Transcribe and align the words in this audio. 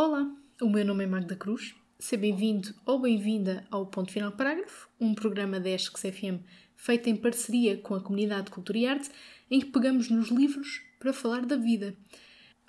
Olá, 0.00 0.32
o 0.62 0.68
meu 0.68 0.84
nome 0.84 1.02
é 1.02 1.06
Magda 1.08 1.34
Cruz. 1.34 1.74
Seja 1.98 2.20
bem-vindo 2.20 2.72
ou 2.86 3.00
bem-vinda 3.00 3.66
ao 3.68 3.84
Ponto 3.84 4.12
Final 4.12 4.30
Parágrafo, 4.30 4.88
um 5.00 5.12
programa 5.12 5.58
da 5.58 5.70
ESCS 5.70 6.02
FM 6.02 6.38
feito 6.76 7.08
em 7.08 7.16
parceria 7.16 7.76
com 7.76 7.96
a 7.96 8.00
comunidade 8.00 8.48
Cultura 8.48 8.78
e 8.78 8.86
Arte, 8.86 9.10
em 9.50 9.58
que 9.58 9.66
pegamos 9.66 10.08
nos 10.08 10.28
livros 10.28 10.82
para 11.00 11.12
falar 11.12 11.44
da 11.44 11.56
vida. 11.56 11.96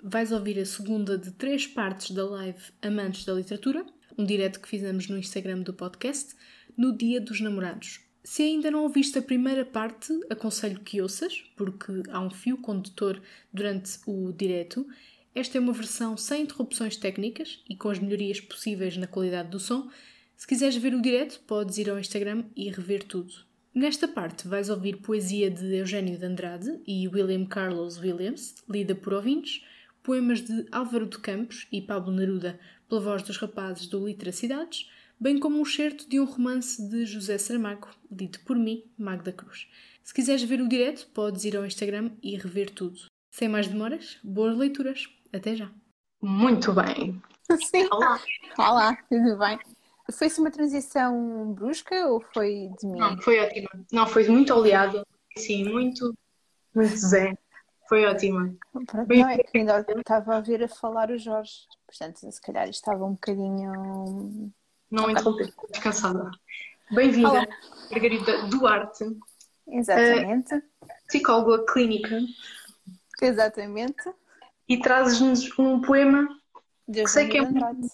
Vais 0.02 0.32
ouvir 0.32 0.58
a 0.58 0.66
segunda 0.66 1.16
de 1.16 1.30
três 1.30 1.68
partes 1.68 2.10
da 2.10 2.28
live 2.28 2.58
Amantes 2.82 3.24
da 3.24 3.32
Literatura, 3.32 3.86
um 4.18 4.24
direto 4.24 4.58
que 4.58 4.68
fizemos 4.68 5.06
no 5.06 5.16
Instagram 5.16 5.60
do 5.60 5.72
podcast, 5.72 6.34
no 6.76 6.92
Dia 6.92 7.20
dos 7.20 7.40
Namorados. 7.40 8.00
Se 8.24 8.42
ainda 8.42 8.72
não 8.72 8.82
ouviste 8.82 9.20
a 9.20 9.22
primeira 9.22 9.64
parte, 9.64 10.12
aconselho 10.28 10.80
que 10.80 11.00
ouças, 11.00 11.44
porque 11.56 12.02
há 12.10 12.18
um 12.18 12.30
fio 12.30 12.58
condutor 12.58 13.22
durante 13.52 14.00
o 14.04 14.32
direto. 14.32 14.84
Esta 15.32 15.58
é 15.58 15.60
uma 15.60 15.72
versão 15.72 16.16
sem 16.16 16.42
interrupções 16.42 16.96
técnicas 16.96 17.62
e 17.68 17.76
com 17.76 17.88
as 17.88 18.00
melhorias 18.00 18.40
possíveis 18.40 18.96
na 18.96 19.06
qualidade 19.06 19.48
do 19.48 19.60
som. 19.60 19.88
Se 20.36 20.46
quiseres 20.46 20.76
ver 20.76 20.92
o 20.92 21.00
direto, 21.00 21.40
podes 21.46 21.78
ir 21.78 21.88
ao 21.88 21.98
Instagram 21.98 22.44
e 22.56 22.68
rever 22.68 23.04
tudo. 23.04 23.32
Nesta 23.72 24.08
parte 24.08 24.48
vais 24.48 24.68
ouvir 24.68 24.96
poesia 24.96 25.48
de 25.48 25.76
Eugênio 25.76 26.18
de 26.18 26.26
Andrade 26.26 26.80
e 26.84 27.06
William 27.06 27.46
Carlos 27.46 27.98
Williams, 27.98 28.56
lida 28.68 28.96
por 28.96 29.12
ouvintes, 29.12 29.64
poemas 30.02 30.40
de 30.40 30.66
Álvaro 30.72 31.06
de 31.06 31.18
Campos 31.18 31.68
e 31.70 31.80
Pablo 31.80 32.12
Neruda 32.12 32.58
pela 32.88 33.00
voz 33.00 33.22
dos 33.22 33.36
rapazes 33.36 33.86
do 33.86 34.04
Literacidades, 34.04 34.90
bem 35.20 35.38
como 35.38 35.60
um 35.60 35.64
certo 35.64 36.08
de 36.08 36.18
um 36.18 36.24
romance 36.24 36.82
de 36.88 37.06
José 37.06 37.38
Saramago, 37.38 37.88
dito 38.10 38.40
por 38.40 38.56
mim, 38.56 38.82
Magda 38.98 39.30
Cruz. 39.30 39.68
Se 40.02 40.12
quiseres 40.12 40.42
ver 40.42 40.60
o 40.60 40.68
direto, 40.68 41.06
podes 41.14 41.44
ir 41.44 41.56
ao 41.56 41.64
Instagram 41.64 42.10
e 42.20 42.36
rever 42.36 42.70
tudo. 42.70 43.02
Sem 43.30 43.48
mais 43.48 43.68
demoras, 43.68 44.18
boas 44.24 44.56
leituras! 44.56 45.19
Até 45.32 45.54
já. 45.54 45.70
Muito 46.20 46.72
bem. 46.72 47.22
Sim. 47.64 47.88
Olá. 47.92 48.20
Olá, 48.58 48.98
tudo 49.08 49.38
bem? 49.38 49.58
Foi-se 50.12 50.40
uma 50.40 50.50
transição 50.50 51.52
brusca 51.52 51.94
ou 52.08 52.20
foi 52.34 52.68
de 52.80 52.86
mim? 52.88 52.98
Não, 52.98 53.16
foi 53.22 53.38
ótima. 53.38 53.68
Não, 53.92 54.06
foi 54.08 54.28
muito 54.28 54.52
oleado. 54.52 55.06
Sim, 55.38 55.68
muito, 55.70 56.12
muito 56.74 56.96
zen. 56.96 57.38
Foi 57.88 58.04
ótima. 58.06 58.52
Pronto, 58.72 59.06
bem, 59.06 59.22
não, 59.22 59.28
é 59.28 59.38
que 59.38 59.58
ainda 59.58 59.86
estava 59.88 60.36
a 60.36 60.40
ver 60.40 60.64
a 60.64 60.68
falar 60.68 61.12
o 61.12 61.18
Jorge. 61.18 61.60
Portanto, 61.86 62.30
se 62.30 62.40
calhar 62.42 62.68
estava 62.68 63.04
um 63.04 63.12
bocadinho. 63.12 64.52
Não 64.90 65.04
okay. 65.04 65.12
interromper, 65.12 65.54
descansada. 65.70 66.28
Bem-vinda, 66.90 67.48
Margarida 67.88 68.48
Duarte. 68.48 69.04
Exatamente. 69.68 70.56
Uh, 70.56 70.62
psicóloga 71.06 71.64
clínica. 71.72 72.18
Exatamente 73.22 74.12
e 74.70 74.78
trazes-nos 74.78 75.58
um 75.58 75.80
poema 75.80 76.28
que 76.86 77.06
sei 77.08 77.28
que 77.28 77.38
é, 77.38 77.42
muito, 77.42 77.88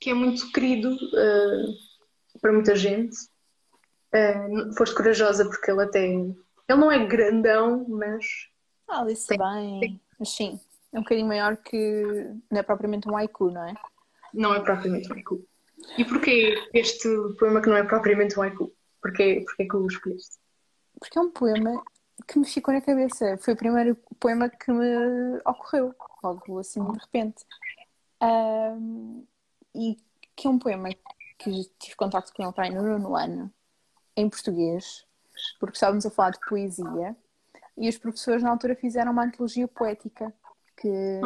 que 0.00 0.10
é 0.10 0.14
muito 0.14 0.50
querido 0.50 0.94
uh, 0.94 2.40
para 2.40 2.54
muita 2.54 2.74
gente. 2.74 3.14
Uh, 4.14 4.74
foste 4.78 4.94
corajosa 4.94 5.44
porque 5.44 5.70
ele 5.70 5.82
até. 5.82 6.06
Ele 6.06 6.34
não 6.68 6.90
é 6.90 7.04
grandão, 7.04 7.84
mas. 7.86 8.24
Ah, 8.88 9.04
disse 9.04 9.26
tem, 9.26 9.38
bem. 9.38 9.80
Tem... 9.80 10.00
Mas 10.18 10.30
sim, 10.30 10.58
é 10.90 10.98
um 10.98 11.02
bocadinho 11.02 11.28
maior 11.28 11.58
que. 11.58 12.30
Não 12.50 12.60
é 12.60 12.62
propriamente 12.62 13.06
um 13.06 13.16
haiku, 13.16 13.50
não 13.50 13.68
é? 13.68 13.74
Não 14.32 14.54
é 14.54 14.60
propriamente 14.60 15.12
um 15.12 15.14
haiku. 15.14 15.46
E 15.98 16.04
porquê 16.06 16.54
este 16.72 17.08
poema 17.38 17.60
que 17.60 17.68
não 17.68 17.76
é 17.76 17.82
propriamente 17.82 18.38
um 18.38 18.42
haiku? 18.42 18.72
Porquê, 19.02 19.44
porquê 19.46 19.68
que 19.68 19.76
o 19.76 19.86
escolheste? 19.86 20.38
Porque 20.98 21.18
é 21.18 21.20
um 21.20 21.30
poema 21.30 21.84
que 22.26 22.38
me 22.38 22.46
ficou 22.46 22.74
na 22.74 22.80
cabeça. 22.80 23.38
Foi 23.38 23.54
o 23.54 23.56
primeiro 23.56 23.96
poema 24.18 24.48
que 24.48 24.72
me 24.72 25.38
ocorreu, 25.44 25.94
logo 26.22 26.58
assim 26.58 26.82
de 26.84 26.98
repente. 26.98 27.44
Um, 28.22 29.26
e 29.74 29.96
que 30.34 30.46
é 30.46 30.50
um 30.50 30.58
poema 30.58 30.88
que 31.38 31.64
tive 31.78 31.96
contato 31.96 32.32
com 32.32 32.42
ele 32.42 32.74
no 32.74 32.82
nono 32.82 33.16
ano, 33.16 33.52
em 34.16 34.28
português, 34.28 35.06
porque 35.60 35.76
estávamos 35.76 36.06
a 36.06 36.10
falar 36.10 36.30
de 36.30 36.40
poesia, 36.48 37.16
e 37.76 37.88
os 37.88 37.98
professores 37.98 38.42
na 38.42 38.50
altura 38.50 38.74
fizeram 38.74 39.12
uma 39.12 39.24
antologia 39.24 39.68
poética 39.68 40.32
que 40.76 41.20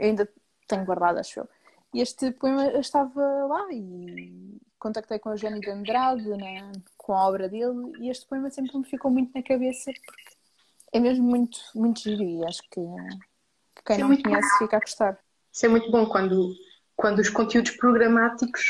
ainda 0.00 0.28
tenho 0.68 0.84
guardado, 0.84 1.18
acho 1.18 1.40
eu. 1.40 1.48
E 1.92 2.00
este 2.00 2.30
poema 2.32 2.66
estava 2.78 3.20
lá 3.46 3.68
e 3.72 4.60
contactei 4.84 5.18
com 5.18 5.30
o 5.30 5.32
Eugênio 5.32 5.60
de 5.60 5.70
Andrade 5.70 6.28
né, 6.28 6.70
com 6.98 7.14
a 7.14 7.26
obra 7.26 7.48
dele 7.48 7.92
e 8.00 8.10
este 8.10 8.26
poema 8.26 8.50
sempre 8.50 8.76
me 8.76 8.84
ficou 8.84 9.10
muito 9.10 9.32
na 9.34 9.42
cabeça 9.42 9.90
porque 10.04 10.36
é 10.92 11.00
mesmo 11.00 11.24
muito, 11.24 11.58
muito 11.74 12.00
giro 12.00 12.22
e 12.22 12.44
acho 12.44 12.60
que, 12.70 12.80
que 13.74 13.82
quem 13.82 13.96
é 13.96 13.98
não 14.00 14.08
conhece 14.08 14.48
bom. 14.50 14.58
fica 14.58 14.76
a 14.76 14.80
gostar. 14.80 15.18
Isso 15.50 15.64
é 15.64 15.68
muito 15.70 15.90
bom 15.90 16.04
quando, 16.04 16.54
quando 16.94 17.20
os 17.20 17.30
conteúdos 17.30 17.70
programáticos 17.72 18.62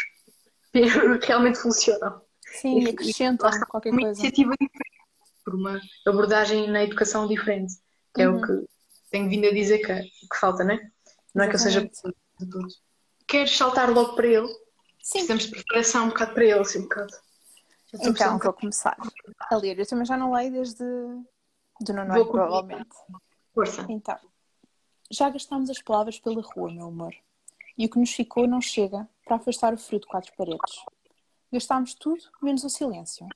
realmente 1.26 1.58
funcionam. 1.58 2.22
Sim, 2.46 2.78
e 2.78 2.90
acrescentam 2.90 3.50
qualquer 3.68 3.90
uma 3.90 4.02
coisa. 4.02 4.20
iniciativa 4.20 4.52
diferente, 4.52 5.02
por 5.44 5.54
uma 5.56 5.80
abordagem 6.06 6.70
na 6.70 6.84
educação 6.84 7.26
diferente, 7.26 7.74
que 8.14 8.22
é 8.22 8.28
o 8.28 8.34
uhum. 8.34 8.40
que 8.40 8.68
tenho 9.10 9.28
vindo 9.28 9.48
a 9.48 9.52
dizer 9.52 9.78
que, 9.78 10.02
que 10.02 10.38
falta, 10.38 10.62
não 10.62 10.74
é? 10.74 10.90
Não 11.34 11.44
é 11.44 11.48
que 11.48 11.56
eu 11.56 11.58
seja 11.58 11.80
de 11.80 11.90
todos 12.48 12.84
queres 13.26 13.56
saltar 13.56 13.90
logo 13.90 14.14
para 14.14 14.26
ele? 14.26 14.48
Sim. 15.04 15.18
Precisamos 15.18 15.44
de 15.44 15.50
preparação 15.50 16.06
um 16.06 16.08
bocado 16.08 16.32
para 16.32 16.44
ele, 16.44 16.58
assim, 16.60 16.78
um 16.78 16.82
bocado. 16.84 17.12
Então, 17.92 18.38
vou 18.38 18.52
começar 18.54 18.96
a 19.50 19.56
ler. 19.56 19.78
Eu 19.78 19.86
também 19.86 20.06
já 20.06 20.16
não 20.16 20.32
leio 20.32 20.50
desde 20.50 20.82
do 20.82 21.92
nono 21.92 22.26
provavelmente. 22.26 22.96
Força. 23.54 23.84
Então, 23.90 24.18
já 25.10 25.28
gastámos 25.28 25.68
as 25.68 25.82
palavras 25.82 26.18
pela 26.18 26.40
rua, 26.40 26.72
meu 26.72 26.86
amor. 26.86 27.14
E 27.76 27.84
o 27.84 27.90
que 27.90 27.98
nos 27.98 28.12
ficou 28.12 28.48
não 28.48 28.62
chega 28.62 29.06
para 29.26 29.36
afastar 29.36 29.74
o 29.74 29.78
frio 29.78 30.00
de 30.00 30.06
quatro 30.06 30.32
paredes. 30.36 30.82
Gastámos 31.52 31.92
tudo, 31.94 32.24
menos 32.42 32.64
o 32.64 32.70
silêncio. 32.70 33.28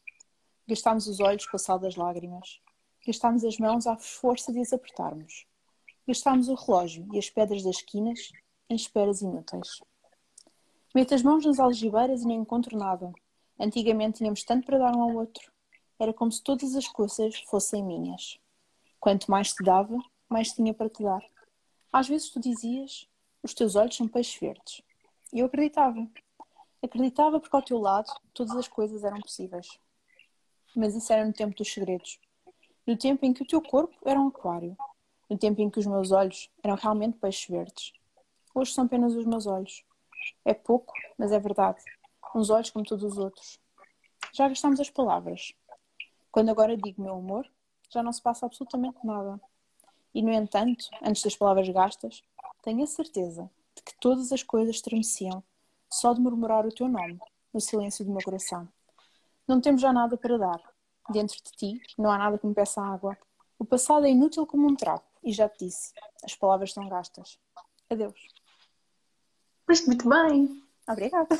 Gastámos 0.67 1.07
os 1.07 1.21
olhos 1.21 1.47
com 1.47 1.57
a 1.57 1.61
sal 1.61 1.79
das 1.79 1.97
lágrimas. 1.97 2.61
Gastámos 3.07 3.45
as 3.45 3.59
mãos 3.59 3.87
à 3.87 3.97
força 3.99 4.51
de 4.53 4.61
as 4.61 4.73
apertarmos. 4.73 5.47
Gastámos 6.07 6.49
o 6.49 6.55
relógio 6.55 7.07
e 7.13 7.19
as 7.19 7.29
pedras 7.29 7.63
das 7.63 7.77
esquinas 7.77 8.33
em 8.71 8.75
esperas 8.75 9.21
inúteis. 9.21 9.81
Meto 10.95 11.15
as 11.15 11.23
mãos 11.23 11.45
nas 11.45 11.59
algibeiras 11.61 12.23
e 12.23 12.27
nem 12.27 12.39
encontro 12.39 12.77
nada. 12.77 13.13
Antigamente 13.61 14.19
tínhamos 14.19 14.43
tanto 14.43 14.65
para 14.65 14.79
dar 14.79 14.97
um 14.97 15.03
ao 15.03 15.15
outro. 15.15 15.53
Era 15.99 16.15
como 16.15 16.33
se 16.33 16.43
todas 16.43 16.75
as 16.75 16.89
coisas 16.89 17.41
fossem 17.41 17.83
minhas. 17.83 18.39
Quanto 18.99 19.31
mais 19.31 19.53
te 19.53 19.63
dava, 19.63 19.99
mais 20.29 20.53
tinha 20.53 20.73
para 20.73 20.89
te 20.89 21.03
dar. 21.03 21.23
Às 21.93 22.09
vezes 22.09 22.31
tu 22.31 22.41
dizias: 22.41 23.07
Os 23.43 23.53
teus 23.53 23.77
olhos 23.77 23.97
são 23.97 24.09
peixes 24.09 24.41
verdes. 24.41 24.83
E 25.33 25.41
eu 25.41 25.47
acreditava. 25.47 26.09
Acreditava 26.83 27.39
porque 27.39 27.55
ao 27.55 27.63
teu 27.63 27.79
lado 27.79 28.11
todas 28.33 28.57
as 28.57 28.67
coisas 28.67 29.05
eram 29.05 29.21
possíveis. 29.21 29.79
Mas 30.75 30.95
isso 30.95 31.13
era 31.13 31.27
no 31.27 31.33
tempo 31.33 31.55
dos 31.55 31.73
segredos. 31.73 32.19
No 32.87 32.97
tempo 32.97 33.27
em 33.27 33.35
que 33.35 33.43
o 33.43 33.47
teu 33.47 33.61
corpo 33.61 33.97
era 34.05 34.19
um 34.19 34.29
aquário. 34.29 34.77
No 35.29 35.37
tempo 35.37 35.61
em 35.61 35.69
que 35.69 35.79
os 35.79 35.87
meus 35.87 36.13
olhos 36.13 36.51
eram 36.63 36.77
realmente 36.77 37.19
peixes 37.19 37.47
verdes. 37.47 37.93
Hoje 38.55 38.73
são 38.73 38.85
apenas 38.85 39.15
os 39.15 39.27
meus 39.27 39.47
olhos. 39.47 39.85
É 40.45 40.55
pouco, 40.55 40.93
mas 41.17 41.33
é 41.33 41.39
verdade. 41.39 41.83
Uns 42.35 42.51
olhos 42.51 42.71
como 42.71 42.85
todos 42.85 43.05
os 43.05 43.19
outros. 43.19 43.61
Já 44.33 44.49
gastamos 44.49 44.81
as 44.81 44.91
palavras. 44.91 45.53
Quando 46.31 46.51
agora 46.51 46.77
digo 46.77 47.03
meu 47.03 47.15
amor, 47.15 47.51
já 47.91 48.03
não 48.03 48.13
se 48.13 48.23
passa 48.23 48.47
absolutamente 48.47 48.99
nada. 49.05 49.41
E, 50.15 50.23
no 50.23 50.33
entanto, 50.33 50.85
antes 51.03 51.23
das 51.23 51.37
palavras 51.37 51.69
gastas, 51.69 52.23
tenho 52.63 52.83
a 52.83 52.87
certeza 52.87 53.51
de 53.75 53.83
que 53.83 53.95
todas 54.01 54.33
as 54.33 54.43
coisas 54.43 54.77
estremeciam 54.77 55.43
só 55.91 56.13
de 56.13 56.21
murmurar 56.21 56.67
o 56.67 56.75
teu 56.75 56.89
nome 56.89 57.19
no 57.53 57.61
silêncio 57.61 58.05
do 58.05 58.11
meu 58.11 58.23
coração. 58.23 58.69
Não 59.47 59.61
temos 59.61 59.81
já 59.81 59.93
nada 59.93 60.17
para 60.17 60.37
dar. 60.37 60.61
Dentro 61.11 61.37
de 61.37 61.51
ti 61.53 61.81
não 61.97 62.11
há 62.11 62.19
nada 62.19 62.39
que 62.39 62.47
me 62.47 62.55
peça 62.55 62.83
água. 62.83 63.17
O 63.59 63.65
passado 63.65 64.07
é 64.07 64.11
inútil 64.11 64.47
como 64.47 64.69
um 64.69 64.77
trapo, 64.77 65.09
e 65.23 65.33
já 65.33 65.49
te 65.49 65.65
disse, 65.65 65.93
as 66.23 66.35
palavras 66.35 66.73
são 66.73 66.89
gastas. 66.89 67.39
Adeus. 67.91 68.38
Mas 69.69 69.87
muito 69.87 70.09
bem. 70.09 70.63
Obrigada. 70.89 71.39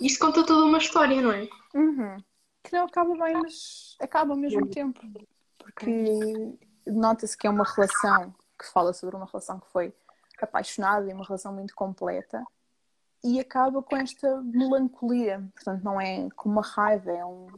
Isto 0.00 0.18
conta 0.18 0.44
toda 0.44 0.64
uma 0.64 0.78
história, 0.78 1.20
não 1.20 1.32
é? 1.32 1.48
Uhum. 1.74 2.16
Que 2.64 2.72
não 2.72 2.86
acaba 2.86 3.12
bem, 3.12 3.34
mas 3.34 3.96
acaba 4.00 4.32
ao 4.32 4.38
mesmo 4.38 4.66
tempo. 4.68 5.00
Porque 5.58 6.58
nota-se 6.86 7.36
que 7.36 7.46
é 7.46 7.50
uma 7.50 7.64
relação 7.64 8.34
que 8.58 8.66
fala 8.72 8.92
sobre 8.92 9.16
uma 9.16 9.26
relação 9.26 9.60
que 9.60 9.70
foi 9.70 9.94
apaixonada 10.40 11.08
e 11.08 11.12
uma 11.12 11.24
relação 11.24 11.52
muito 11.52 11.74
completa 11.74 12.42
e 13.22 13.40
acaba 13.40 13.82
com 13.82 13.96
esta 13.96 14.40
melancolia. 14.42 15.46
Portanto, 15.54 15.82
não 15.82 16.00
é 16.00 16.28
com 16.30 16.48
uma 16.48 16.62
raiva, 16.62 17.10
é 17.10 17.24
um. 17.24 17.48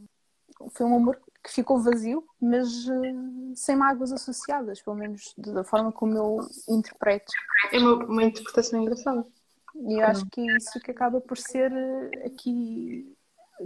Foi 0.71 0.87
um 0.87 0.97
amor 0.97 1.21
que 1.43 1.53
ficou 1.53 1.81
vazio, 1.81 2.25
mas 2.41 2.87
uh, 2.87 3.53
sem 3.55 3.77
mágoas 3.77 4.13
associadas, 4.13 4.83
pelo 4.83 4.97
menos 4.97 5.35
da 5.37 5.65
forma 5.65 5.93
como 5.93 6.17
eu 6.17 6.41
interpreto. 6.69 7.33
É 7.73 7.79
uma, 7.79 8.05
uma 8.05 8.25
interpretação 8.25 8.83
engraçada. 8.83 9.25
E 9.75 10.01
eu 10.01 10.07
acho 10.07 10.27
que 10.27 10.41
é 10.41 10.57
isso 10.57 10.81
que 10.81 10.91
acaba 10.91 11.21
por 11.21 11.39
ser 11.39 11.73
uh, 11.73 12.27
aqui 12.27 13.15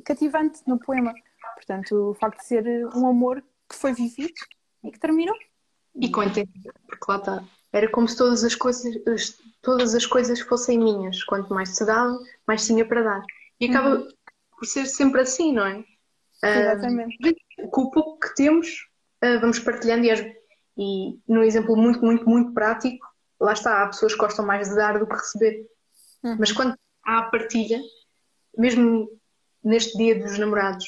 cativante 0.04 0.60
no 0.66 0.78
poema. 0.78 1.12
Portanto, 1.54 2.10
o 2.10 2.14
facto 2.14 2.38
de 2.38 2.46
ser 2.46 2.66
uh, 2.66 2.98
um 2.98 3.06
amor 3.06 3.42
que 3.68 3.76
foi 3.76 3.92
vivido 3.92 4.34
e 4.84 4.90
que 4.90 4.98
terminou. 4.98 5.36
E 5.94 6.10
com 6.10 6.22
entendimento, 6.22 6.80
porque 6.86 7.04
lá 7.08 7.16
está. 7.16 7.44
Era 7.72 7.90
como 7.90 8.08
se 8.08 8.16
todas 8.16 8.44
as 8.44 8.54
coisas, 8.54 9.38
todas 9.62 9.94
as 9.94 10.06
coisas 10.06 10.40
fossem 10.40 10.78
minhas. 10.78 11.22
Quanto 11.24 11.52
mais 11.52 11.70
se 11.70 11.84
dava, 11.84 12.18
mais 12.46 12.66
tinha 12.66 12.86
para 12.86 13.02
dar. 13.02 13.22
E 13.58 13.66
acaba 13.66 13.96
uhum. 13.96 14.08
por 14.58 14.66
ser 14.66 14.86
sempre 14.86 15.22
assim, 15.22 15.52
não 15.52 15.66
é? 15.66 15.84
Exatamente. 16.42 17.16
Uh, 17.58 17.68
com 17.68 17.82
o 17.82 17.90
pouco 17.90 18.18
que 18.18 18.34
temos, 18.34 18.68
uh, 19.24 19.40
vamos 19.40 19.58
partilhando 19.58 20.04
e, 20.04 20.36
e 20.76 21.20
num 21.28 21.42
exemplo 21.42 21.76
muito, 21.76 22.04
muito, 22.04 22.28
muito 22.28 22.52
prático, 22.52 23.06
lá 23.40 23.52
está, 23.52 23.82
há 23.82 23.86
pessoas 23.86 24.12
que 24.12 24.18
gostam 24.18 24.44
mais 24.44 24.68
de 24.68 24.76
dar 24.76 24.98
do 24.98 25.06
que 25.06 25.14
receber. 25.14 25.66
Uhum. 26.22 26.36
Mas 26.38 26.52
quando 26.52 26.76
há 27.04 27.18
a 27.18 27.30
partilha, 27.30 27.80
mesmo 28.56 29.08
neste 29.62 29.96
dia 29.96 30.18
dos 30.18 30.38
namorados, 30.38 30.86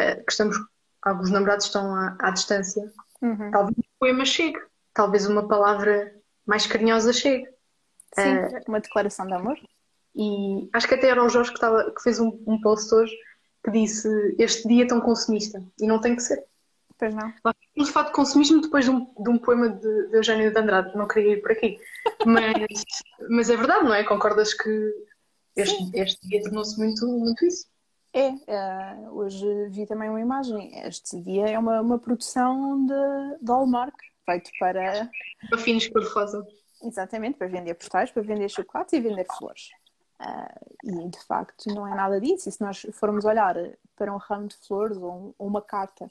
uh, 0.00 0.24
que 0.24 0.32
estamos, 0.32 0.56
alguns 1.00 1.30
namorados 1.30 1.66
estão 1.66 1.94
à, 1.94 2.16
à 2.20 2.30
distância, 2.30 2.92
uhum. 3.20 3.50
talvez 3.50 3.78
um 3.78 3.82
poema 3.98 4.24
chegue, 4.24 4.60
talvez 4.92 5.26
uma 5.26 5.46
palavra 5.46 6.12
mais 6.44 6.66
carinhosa 6.66 7.12
chegue. 7.12 7.46
Sim, 8.14 8.36
uh, 8.36 8.60
uma 8.68 8.80
declaração 8.80 9.26
de 9.26 9.34
amor. 9.34 9.56
E 10.14 10.68
acho 10.74 10.86
que 10.86 10.94
até 10.94 11.08
era 11.08 11.24
o 11.24 11.28
Jorge 11.28 11.50
que, 11.50 11.56
estava, 11.56 11.90
que 11.90 12.02
fez 12.02 12.20
um, 12.20 12.42
um 12.46 12.60
post 12.60 12.92
hoje 12.94 13.14
que 13.64 13.70
disse 13.70 14.08
este 14.38 14.66
dia 14.68 14.84
é 14.84 14.86
tão 14.86 15.00
consumista 15.00 15.62
e 15.80 15.86
não 15.86 16.00
tem 16.00 16.16
que 16.16 16.22
ser. 16.22 16.44
Pois 16.98 17.14
não. 17.14 17.32
Vamos 17.76 17.90
falar 17.90 18.06
de 18.06 18.12
consumismo 18.12 18.60
depois 18.60 18.84
de 18.84 18.90
um, 18.90 19.12
de 19.18 19.28
um 19.28 19.38
poema 19.38 19.68
de, 19.68 20.08
de 20.08 20.16
Eugênio 20.16 20.52
de 20.52 20.58
Andrade, 20.58 20.96
não 20.96 21.08
queria 21.08 21.32
ir 21.32 21.42
por 21.42 21.52
aqui. 21.52 21.78
Mas, 22.24 22.84
mas 23.28 23.50
é 23.50 23.56
verdade, 23.56 23.84
não 23.84 23.94
é? 23.94 24.04
Concordas 24.04 24.54
que 24.54 24.92
este, 25.56 25.90
este 25.94 26.28
dia 26.28 26.42
tornou-se 26.42 26.78
muito, 26.78 27.06
muito 27.06 27.44
isso? 27.44 27.66
É, 28.14 28.28
uh, 28.28 29.16
hoje 29.16 29.46
vi 29.70 29.86
também 29.86 30.08
uma 30.10 30.20
imagem. 30.20 30.78
Este 30.86 31.20
dia 31.20 31.48
é 31.48 31.58
uma, 31.58 31.80
uma 31.80 31.98
produção 31.98 32.86
de, 32.86 33.44
de 33.44 33.50
Hallmark, 33.50 33.96
feito 34.26 34.50
para. 34.58 35.10
Para 35.48 35.58
fins 35.58 35.88
cor-de-rosa. 35.88 36.46
Exatamente, 36.82 37.38
para 37.38 37.46
vender 37.46 37.74
postais, 37.74 38.10
para 38.10 38.22
vender 38.22 38.48
chocolates 38.48 38.92
e 38.92 39.00
vender 39.00 39.26
flores. 39.38 39.70
Uh, 40.22 41.04
e 41.04 41.08
de 41.08 41.18
facto 41.24 41.66
não 41.74 41.86
é 41.86 41.94
nada 41.94 42.20
disso. 42.20 42.48
E 42.48 42.52
se 42.52 42.60
nós 42.60 42.86
formos 42.92 43.24
olhar 43.24 43.56
para 43.96 44.12
um 44.12 44.18
ramo 44.18 44.46
de 44.46 44.56
flores 44.56 44.96
ou, 44.96 45.34
ou 45.36 45.46
uma 45.46 45.60
carta 45.60 46.08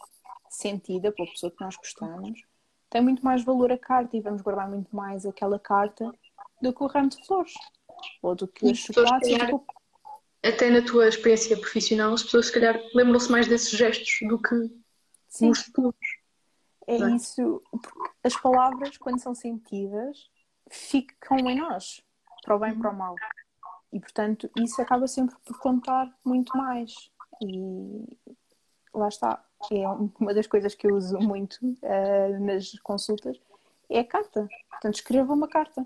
sentida 0.50 1.12
pela 1.12 1.30
pessoa 1.30 1.52
que 1.52 1.64
nós 1.64 1.78
gostamos, 1.78 2.42
tem 2.90 3.02
muito 3.02 3.24
mais 3.24 3.42
valor 3.44 3.72
a 3.72 3.78
carta 3.78 4.18
e 4.18 4.22
vamos 4.22 4.42
guardar 4.42 4.70
muito 4.70 4.94
mais 4.94 5.26
aquela 5.26 5.58
carta 5.58 6.14
do 6.62 6.74
que 6.74 6.84
o 6.84 6.88
ramo 6.88 7.10
de 7.10 7.26
flores 7.26 7.54
ou 8.22 8.36
do 8.36 8.48
que 8.48 8.66
os 8.66 8.78
chocolates. 8.78 9.30
Calhar, 9.30 9.60
até 10.44 10.70
na 10.70 10.82
tua 10.84 11.08
experiência 11.08 11.58
profissional, 11.58 12.14
as 12.14 12.24
pessoas 12.24 12.48
se 12.48 12.54
calhar 12.54 12.80
lembram-se 12.94 13.32
mais 13.32 13.48
desses 13.48 13.72
gestos 13.72 14.28
do 14.28 14.42
que 14.42 14.56
Sim. 15.28 15.50
os 15.50 15.64
pulos. 15.70 15.96
É, 16.88 16.96
é 16.96 17.16
isso, 17.16 17.62
porque 17.72 18.12
as 18.24 18.36
palavras, 18.36 18.98
quando 18.98 19.22
são 19.22 19.34
sentidas, 19.34 20.30
ficam 20.70 21.38
em 21.38 21.60
nós, 21.60 22.02
para 22.44 22.56
o 22.56 22.60
bem 22.60 22.74
e 22.74 22.76
para 22.78 22.90
o 22.90 22.98
mal. 22.98 23.16
E 23.92 24.00
portanto, 24.00 24.50
isso 24.56 24.82
acaba 24.82 25.08
sempre 25.08 25.36
por 25.46 25.60
contar 25.60 26.10
muito 26.24 26.56
mais. 26.58 26.94
E 27.42 28.18
lá 28.94 29.08
está. 29.08 29.44
É 29.72 29.88
uma 30.20 30.34
das 30.34 30.48
coisas 30.48 30.74
que 30.74 30.88
eu 30.88 30.96
uso 30.96 31.20
muito 31.20 31.58
uh, 31.64 32.40
nas 32.40 32.72
consultas 32.80 33.40
é 33.90 34.00
a 34.00 34.06
carta. 34.06 34.48
Portanto, 34.70 34.96
escreva 34.96 35.34
uma 35.34 35.48
carta. 35.48 35.86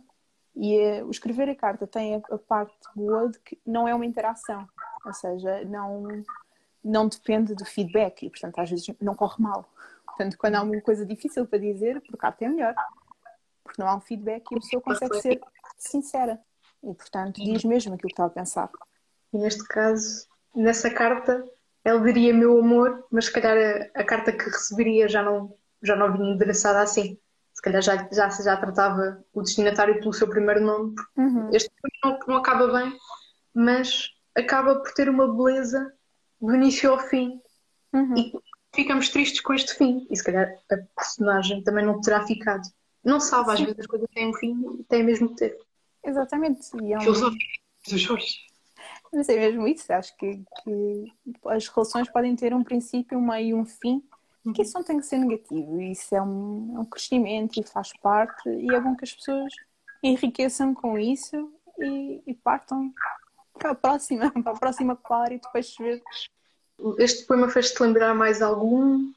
E 0.56 1.02
uh, 1.02 1.08
o 1.08 1.12
escrever 1.12 1.50
a 1.50 1.56
carta 1.56 1.86
tem 1.86 2.16
a, 2.16 2.22
a, 2.34 2.38
parte 2.38 2.88
boa 2.96 3.30
de 3.30 3.40
que 3.40 3.60
não 3.66 3.88
é 3.88 3.94
uma 3.94 4.06
interação. 4.06 4.68
Ou 5.06 5.14
seja, 5.14 5.66
não, 5.66 6.24
não 6.84 7.08
depende 7.08 7.54
do 7.54 7.66
feedback 7.66 8.26
e, 8.26 8.30
portanto, 8.30 8.60
às 8.60 8.70
vezes 8.70 8.88
não 9.02 9.16
corre 9.16 9.44
mal. 9.44 9.68
Portanto, 10.06 10.38
quando 10.38 10.56
há 10.56 10.62
uma 10.62 10.80
coisa 10.82 11.06
difícil 11.06 11.46
para 11.46 11.60
dizer, 11.60 12.02
por 12.02 12.16
carta 12.18 12.46
é 12.46 12.48
melhor. 12.48 12.74
Porque 13.64 13.82
não 13.82 13.90
há 13.90 13.96
um 13.96 14.02
feedback 14.02 14.50
e 14.52 14.56
a 14.56 14.60
pessoa 14.60 14.82
consegue 14.82 15.22
ser 15.22 15.42
sincera. 15.78 16.40
E, 16.86 16.94
portanto, 16.94 17.44
diz 17.44 17.64
mesmo 17.64 17.96
aquilo 17.96 18.08
que 18.08 18.14
está 18.14 18.26
a 18.26 18.30
pensar. 18.30 18.70
E 19.34 19.38
neste 19.38 19.64
caso, 19.66 20.28
nessa 20.56 20.90
carta, 20.90 21.44
ele 21.84 22.14
diria 22.14 22.34
meu 22.34 22.60
amor, 22.60 23.06
mas 23.12 23.26
se 23.26 23.32
calhar 23.32 23.58
a, 23.58 24.02
a, 24.02 24.04
carta 24.04 24.32
que 24.32 24.46
receberia 24.46 25.08
já 25.08 25.24
não, 25.24 25.54
já 25.82 25.96
não 25.96 26.14
vinha 26.14 26.34
endereçada 26.34 26.82
assim. 26.82 27.18
Se 27.54 27.62
calhar 27.62 27.82
já, 27.82 28.08
já, 28.12 28.30
já 28.30 28.58
tratava 28.58 29.24
o 29.34 29.42
destinatário 29.42 30.00
pelo 30.00 30.14
seu 30.14 30.30
primeiro 30.30 30.62
nome. 30.62 30.96
Uhum. 31.18 31.50
Este 31.52 31.72
não, 32.04 32.20
não 32.28 32.38
acaba 32.38 32.68
bem, 32.68 32.96
mas 33.54 34.10
acaba 34.36 34.76
por 34.76 34.94
ter 34.94 35.10
uma 35.10 35.28
beleza 35.28 35.92
do 36.40 36.54
início 36.54 36.92
ao 36.92 37.00
fim. 37.00 37.40
Uhum. 37.94 38.18
E 38.18 38.34
ficamos 38.76 39.10
tristes 39.10 39.42
com 39.42 39.54
este 39.54 39.74
fim. 39.76 40.06
E 40.10 40.16
se 40.16 40.24
calhar 40.24 40.54
a 40.72 40.78
personagem 40.96 41.64
também 41.64 41.86
não 41.86 42.02
terá 42.02 42.26
ficado. 42.26 42.68
Não 43.04 43.20
sabe, 43.20 43.52
às 43.52 43.60
vezes 43.60 43.80
as 43.80 43.86
coisas 43.86 44.10
têm 44.14 44.30
um 44.30 44.34
fim 44.34 44.80
e 44.80 44.84
têm 44.86 45.04
mesmo 45.04 45.30
que 45.30 45.36
ter. 45.36 45.58
Exatamente. 46.06 46.70
E 46.82 46.94
é 46.94 46.98
um... 46.98 47.02
Filosófico 47.02 47.44
dos 47.90 48.02
Jorge. 48.02 48.46
Mas 49.12 49.30
é 49.30 49.36
mesmo 49.36 49.68
isso. 49.68 49.92
Acho 49.92 50.16
que, 50.18 50.44
que, 50.64 51.14
as 51.48 51.68
relações 51.68 52.10
podem 52.10 52.36
ter 52.36 52.54
um 52.54 52.64
princípio, 52.64 53.18
um 53.18 53.26
meio 53.26 53.48
e 53.48 53.54
um 53.54 53.66
fim. 53.66 54.04
Que 54.54 54.62
isso 54.62 54.76
não 54.76 54.84
tem 54.84 55.00
que 55.00 55.06
ser 55.06 55.18
negativo. 55.18 55.82
Isso 55.82 56.16
é 56.16 56.22
um, 56.22 56.74
é 56.76 56.80
um 56.80 56.86
crescimento 56.86 57.60
e 57.60 57.64
faz 57.64 57.92
parte. 58.02 58.48
E 58.48 58.74
é 58.74 58.80
bom 58.80 58.96
que 58.96 59.04
as 59.04 59.14
pessoas 59.14 59.52
enriqueçam 60.04 60.74
com 60.74 61.00
isso 61.00 61.52
e, 61.80 62.22
e 62.28 62.34
partam 62.36 62.94
para 63.58 63.72
a 63.72 63.76
próxima, 63.76 64.30
para 64.44 64.52
a 64.52 64.60
próxima 64.60 64.96
par 64.96 65.32
e 65.32 65.40
depois 65.40 65.76
ver. 65.80 66.02
Este 67.00 67.26
poema 67.26 67.50
fez-te 67.50 67.82
lembrar 67.82 68.14
mais 68.14 68.42
algum? 68.42 69.12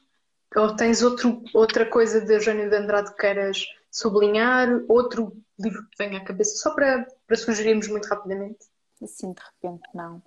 Ou 0.55 0.75
tens 0.75 1.03
outro, 1.03 1.43
outra 1.53 1.85
coisa 1.85 2.21
de 2.21 2.33
Eugênio 2.33 2.69
de 2.69 2.75
Andrade 2.75 3.11
que 3.11 3.17
queiras 3.17 3.63
sublinhar? 3.91 4.67
Outro 4.87 5.37
livro 5.63 5.83
que 5.83 5.97
venha 5.97 6.19
à 6.19 6.23
cabeça, 6.23 6.57
só 6.57 6.73
para, 6.73 7.07
para 7.27 7.37
sugerirmos 7.37 7.87
muito 7.87 8.07
rapidamente? 8.07 8.59
Assim, 9.01 9.31
de 9.33 9.41
repente, 9.41 9.87
não. 9.93 10.21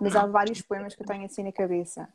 Mas 0.00 0.16
há 0.16 0.26
vários 0.26 0.60
poemas 0.62 0.94
que 0.94 1.02
eu 1.02 1.06
tenho 1.06 1.24
assim 1.24 1.42
na 1.42 1.52
cabeça. 1.52 2.08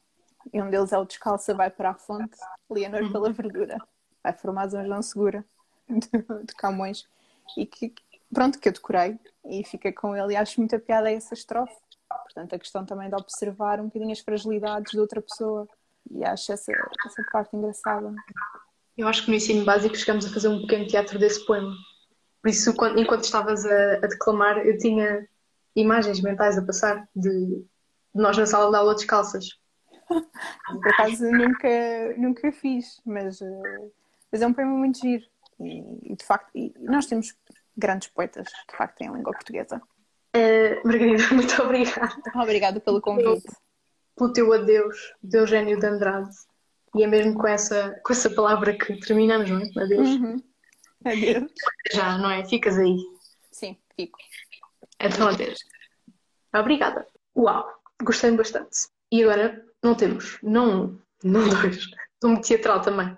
E 0.54 0.62
um 0.62 0.70
deles 0.70 0.92
é 0.92 0.98
o 0.98 1.06
Descalça 1.06 1.54
vai 1.54 1.70
para 1.70 1.92
a 1.92 1.94
fonte, 1.94 2.38
Leonor 2.70 3.04
uhum. 3.04 3.12
pela 3.12 3.32
verdura. 3.32 3.78
Vai 4.24 4.34
formar 4.34 4.64
a 4.64 4.84
João 4.84 5.02
Segura, 5.02 5.46
de, 5.88 6.46
de 6.46 6.56
Camões. 6.56 7.08
E 7.58 7.66
que, 7.66 7.94
pronto, 8.34 8.60
que 8.60 8.70
eu 8.70 8.74
decorei 8.74 9.20
e 9.46 9.64
fiquei 9.64 9.92
com 9.92 10.16
ele 10.16 10.34
e 10.34 10.36
acho 10.36 10.60
muita 10.60 10.80
piada 10.80 11.12
essa 11.12 11.34
estrofe. 11.34 11.76
Portanto, 12.08 12.56
a 12.56 12.60
questão 12.60 12.86
também 12.86 13.10
de 13.10 13.16
observar 13.16 13.80
um 13.80 13.86
bocadinho 13.86 14.12
as 14.12 14.20
fragilidades 14.20 14.92
de 14.92 15.00
outra 15.00 15.22
pessoa. 15.22 15.68
E 16.12 16.24
acho 16.24 16.52
essa, 16.52 16.72
essa 17.06 17.24
parte 17.32 17.56
engraçada. 17.56 18.14
Eu 18.98 19.08
acho 19.08 19.24
que 19.24 19.30
no 19.30 19.38
ensino 19.38 19.64
básico 19.64 19.96
chegamos 19.96 20.26
a 20.26 20.34
fazer 20.34 20.48
um 20.48 20.62
pequeno 20.62 20.88
teatro 20.88 21.20
desse 21.20 21.46
poema. 21.46 21.74
Por 22.42 22.50
isso, 22.50 22.74
quando, 22.76 23.00
enquanto 23.00 23.24
estavas 23.24 23.66
a, 23.66 23.94
a, 23.96 24.08
declamar, 24.08 24.58
eu 24.60 24.78
tinha 24.78 25.28
imagens 25.76 26.22
mentais 26.22 26.58
a 26.58 26.66
passar 26.66 27.08
de, 27.16 27.30
de 27.30 27.66
nós 28.14 28.38
na 28.38 28.46
sala 28.46 28.70
de 28.70 28.78
aula 28.78 28.96
descalças. 28.96 29.50
Por 30.08 30.88
acaso 30.88 31.30
nunca, 31.30 31.70
nunca 32.18 32.52
fiz, 32.52 33.00
mas, 33.06 33.42
eh, 33.42 33.90
mas 34.32 34.42
é 34.42 34.48
um 34.48 34.54
poema 34.54 34.72
muito 34.72 35.00
giro. 35.00 35.24
E, 35.60 36.14
e 36.14 36.16
de 36.16 36.26
facto, 36.26 36.50
e 36.56 36.74
nós 36.80 37.06
temos 37.06 37.36
grandes 37.78 38.08
poetas, 38.10 38.48
de 38.48 38.78
facto, 38.78 39.02
em 39.02 39.12
língua 39.12 39.34
portuguesa. 39.34 39.82
Uh, 40.36 40.88
Margarida, 40.88 41.24
muito 41.34 41.62
obrigada. 41.62 42.16
Obrigada 42.36 42.80
pelo 42.80 43.02
convite. 43.02 43.44
Pelo, 43.44 43.58
pelo 44.16 44.34
teu 44.34 44.54
adeus, 44.54 45.14
de 45.22 45.38
Eugênio 45.38 45.80
de 45.80 45.86
Andrade. 45.86 46.30
E 46.96 47.04
é 47.04 47.08
mesmo 47.08 47.36
com 47.36 47.48
essa, 47.48 48.00
com 48.04 48.14
essa 48.14 48.30
palavra 48.30 48.76
que 48.76 49.00
terminamos, 49.00 49.50
não 49.50 49.60
é? 49.60 49.84
Adeus. 49.84 50.10
Uhum. 50.10 50.44
Adeus. 51.06 51.52
Já, 51.92 52.18
não 52.18 52.30
é? 52.30 52.46
Ficas 52.46 52.78
aí. 52.78 52.98
Sim, 53.52 53.78
fico. 53.96 54.18
Então, 55.00 55.30
adeus. 55.30 55.60
Obrigada. 56.54 57.08
Uau, 57.36 57.68
gostei 58.04 58.32
bastante. 58.32 58.88
E 59.12 59.24
agora 59.24 59.66
não 59.84 59.96
temos, 59.96 60.38
não 60.44 61.00
não 61.24 61.48
dois, 61.50 61.78
estou 61.78 62.30
muito 62.32 62.48
teatral 62.48 62.82
também. 62.82 63.18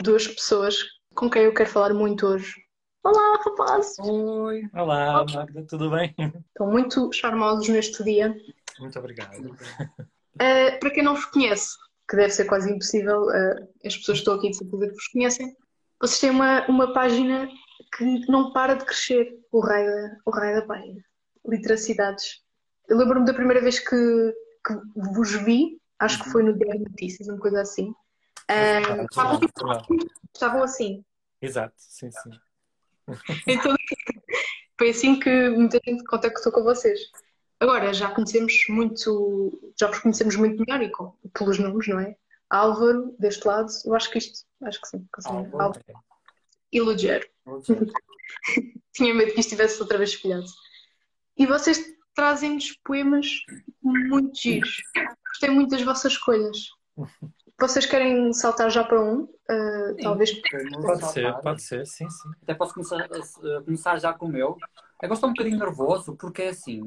Duas 0.00 0.26
pessoas 0.26 0.76
com 1.14 1.28
quem 1.28 1.42
eu 1.42 1.54
quero 1.54 1.70
falar 1.70 1.94
muito 1.94 2.26
hoje. 2.26 2.54
Olá, 3.02 3.40
rapaz! 3.44 3.96
Oi! 4.00 4.68
Olá, 4.74 5.24
Magda, 5.24 5.64
tudo 5.66 5.90
bem? 5.90 6.14
Estão 6.48 6.70
muito 6.70 7.10
charmosos 7.12 7.68
neste 7.68 8.04
dia. 8.04 8.36
Muito 8.78 8.98
obrigado. 8.98 9.46
Uh, 9.46 10.78
para 10.80 10.90
quem 10.90 11.02
não 11.02 11.14
vos 11.14 11.24
conhece, 11.26 11.76
que 12.08 12.16
deve 12.16 12.30
ser 12.30 12.44
quase 12.44 12.70
impossível, 12.70 13.22
uh, 13.22 13.68
as 13.84 13.96
pessoas 13.96 14.18
que 14.18 14.22
estão 14.22 14.34
aqui 14.34 14.50
de 14.50 14.56
certeza 14.56 14.86
que 14.88 14.94
vos 14.94 15.08
conhecem, 15.08 15.56
vocês 16.00 16.20
têm 16.20 16.30
uma, 16.30 16.66
uma 16.68 16.92
página 16.92 17.48
que 17.96 18.30
não 18.30 18.52
para 18.52 18.74
de 18.74 18.84
crescer, 18.84 19.38
o 19.50 19.60
raio, 19.60 20.16
o 20.24 20.30
raio 20.30 20.60
da 20.60 20.66
página. 20.66 21.02
Literacidades. 21.46 22.42
Eu 22.88 22.98
lembro-me 22.98 23.26
da 23.26 23.34
primeira 23.34 23.60
vez 23.60 23.78
que, 23.78 24.34
que 24.66 24.74
vos 24.96 25.32
vi, 25.32 25.80
acho 25.98 26.22
que 26.22 26.30
foi 26.30 26.42
no 26.42 26.56
Diário 26.56 26.84
Notícias, 26.88 27.28
uma 27.28 27.38
coisa 27.38 27.60
assim. 27.60 27.90
Uh, 28.50 29.04
estavam, 29.10 29.40
estavam 30.34 30.62
assim. 30.62 31.04
Exato, 31.40 31.74
sim, 31.76 32.10
sim. 32.10 32.30
Então, 33.46 33.74
foi 34.78 34.90
assim 34.90 35.18
que 35.18 35.48
muita 35.50 35.80
gente 35.84 36.04
contactou 36.04 36.52
com 36.52 36.62
vocês. 36.62 37.00
Agora 37.60 37.92
já 37.92 38.10
conhecemos 38.10 38.54
muito, 38.68 39.72
já 39.78 39.88
vos 39.88 39.98
conhecemos 39.98 40.36
muito 40.36 40.62
melhor 40.64 40.82
e 40.82 40.90
com, 40.90 41.12
pelos 41.32 41.58
nomes, 41.58 41.88
não 41.88 41.98
é? 41.98 42.16
Álvaro, 42.48 43.14
deste 43.18 43.46
lado, 43.46 43.68
eu 43.84 43.94
acho 43.94 44.10
que 44.10 44.18
isto, 44.18 44.46
acho 44.62 44.80
que 44.80 44.88
sim. 44.88 45.08
Álvaro. 45.26 45.80
E 46.72 46.80
Lugero. 46.80 47.26
tinha 48.92 49.14
medo 49.14 49.32
que 49.32 49.40
isto 49.40 49.52
estivesse 49.52 49.80
outra 49.80 49.98
vez 49.98 50.10
espelhado. 50.10 50.46
E 51.36 51.46
vocês 51.46 51.82
trazem-nos 52.14 52.72
poemas 52.84 53.26
muito 53.82 54.36
giros. 54.36 54.82
Gostei 55.28 55.50
muito 55.50 55.70
das 55.70 55.82
vossas 55.82 56.12
escolhas. 56.12 56.68
Vocês 57.60 57.86
querem 57.86 58.32
saltar 58.32 58.70
já 58.70 58.84
para 58.84 59.00
um? 59.00 59.22
Uh, 59.22 59.96
talvez. 60.02 60.30
Pode 60.82 61.12
ser, 61.12 61.40
pode 61.40 61.62
ser, 61.62 61.86
sim, 61.86 62.08
sim. 62.08 62.28
Até 62.42 62.54
posso 62.54 62.74
começar, 62.74 62.96
uh, 63.06 63.64
começar 63.64 63.98
já 63.98 64.12
com 64.12 64.26
o 64.26 64.28
meu. 64.28 64.56
Eu 65.02 65.08
gosto 65.08 65.26
um 65.26 65.30
bocadinho 65.30 65.58
nervoso, 65.58 66.16
porque 66.16 66.42
é 66.42 66.48
assim, 66.48 66.82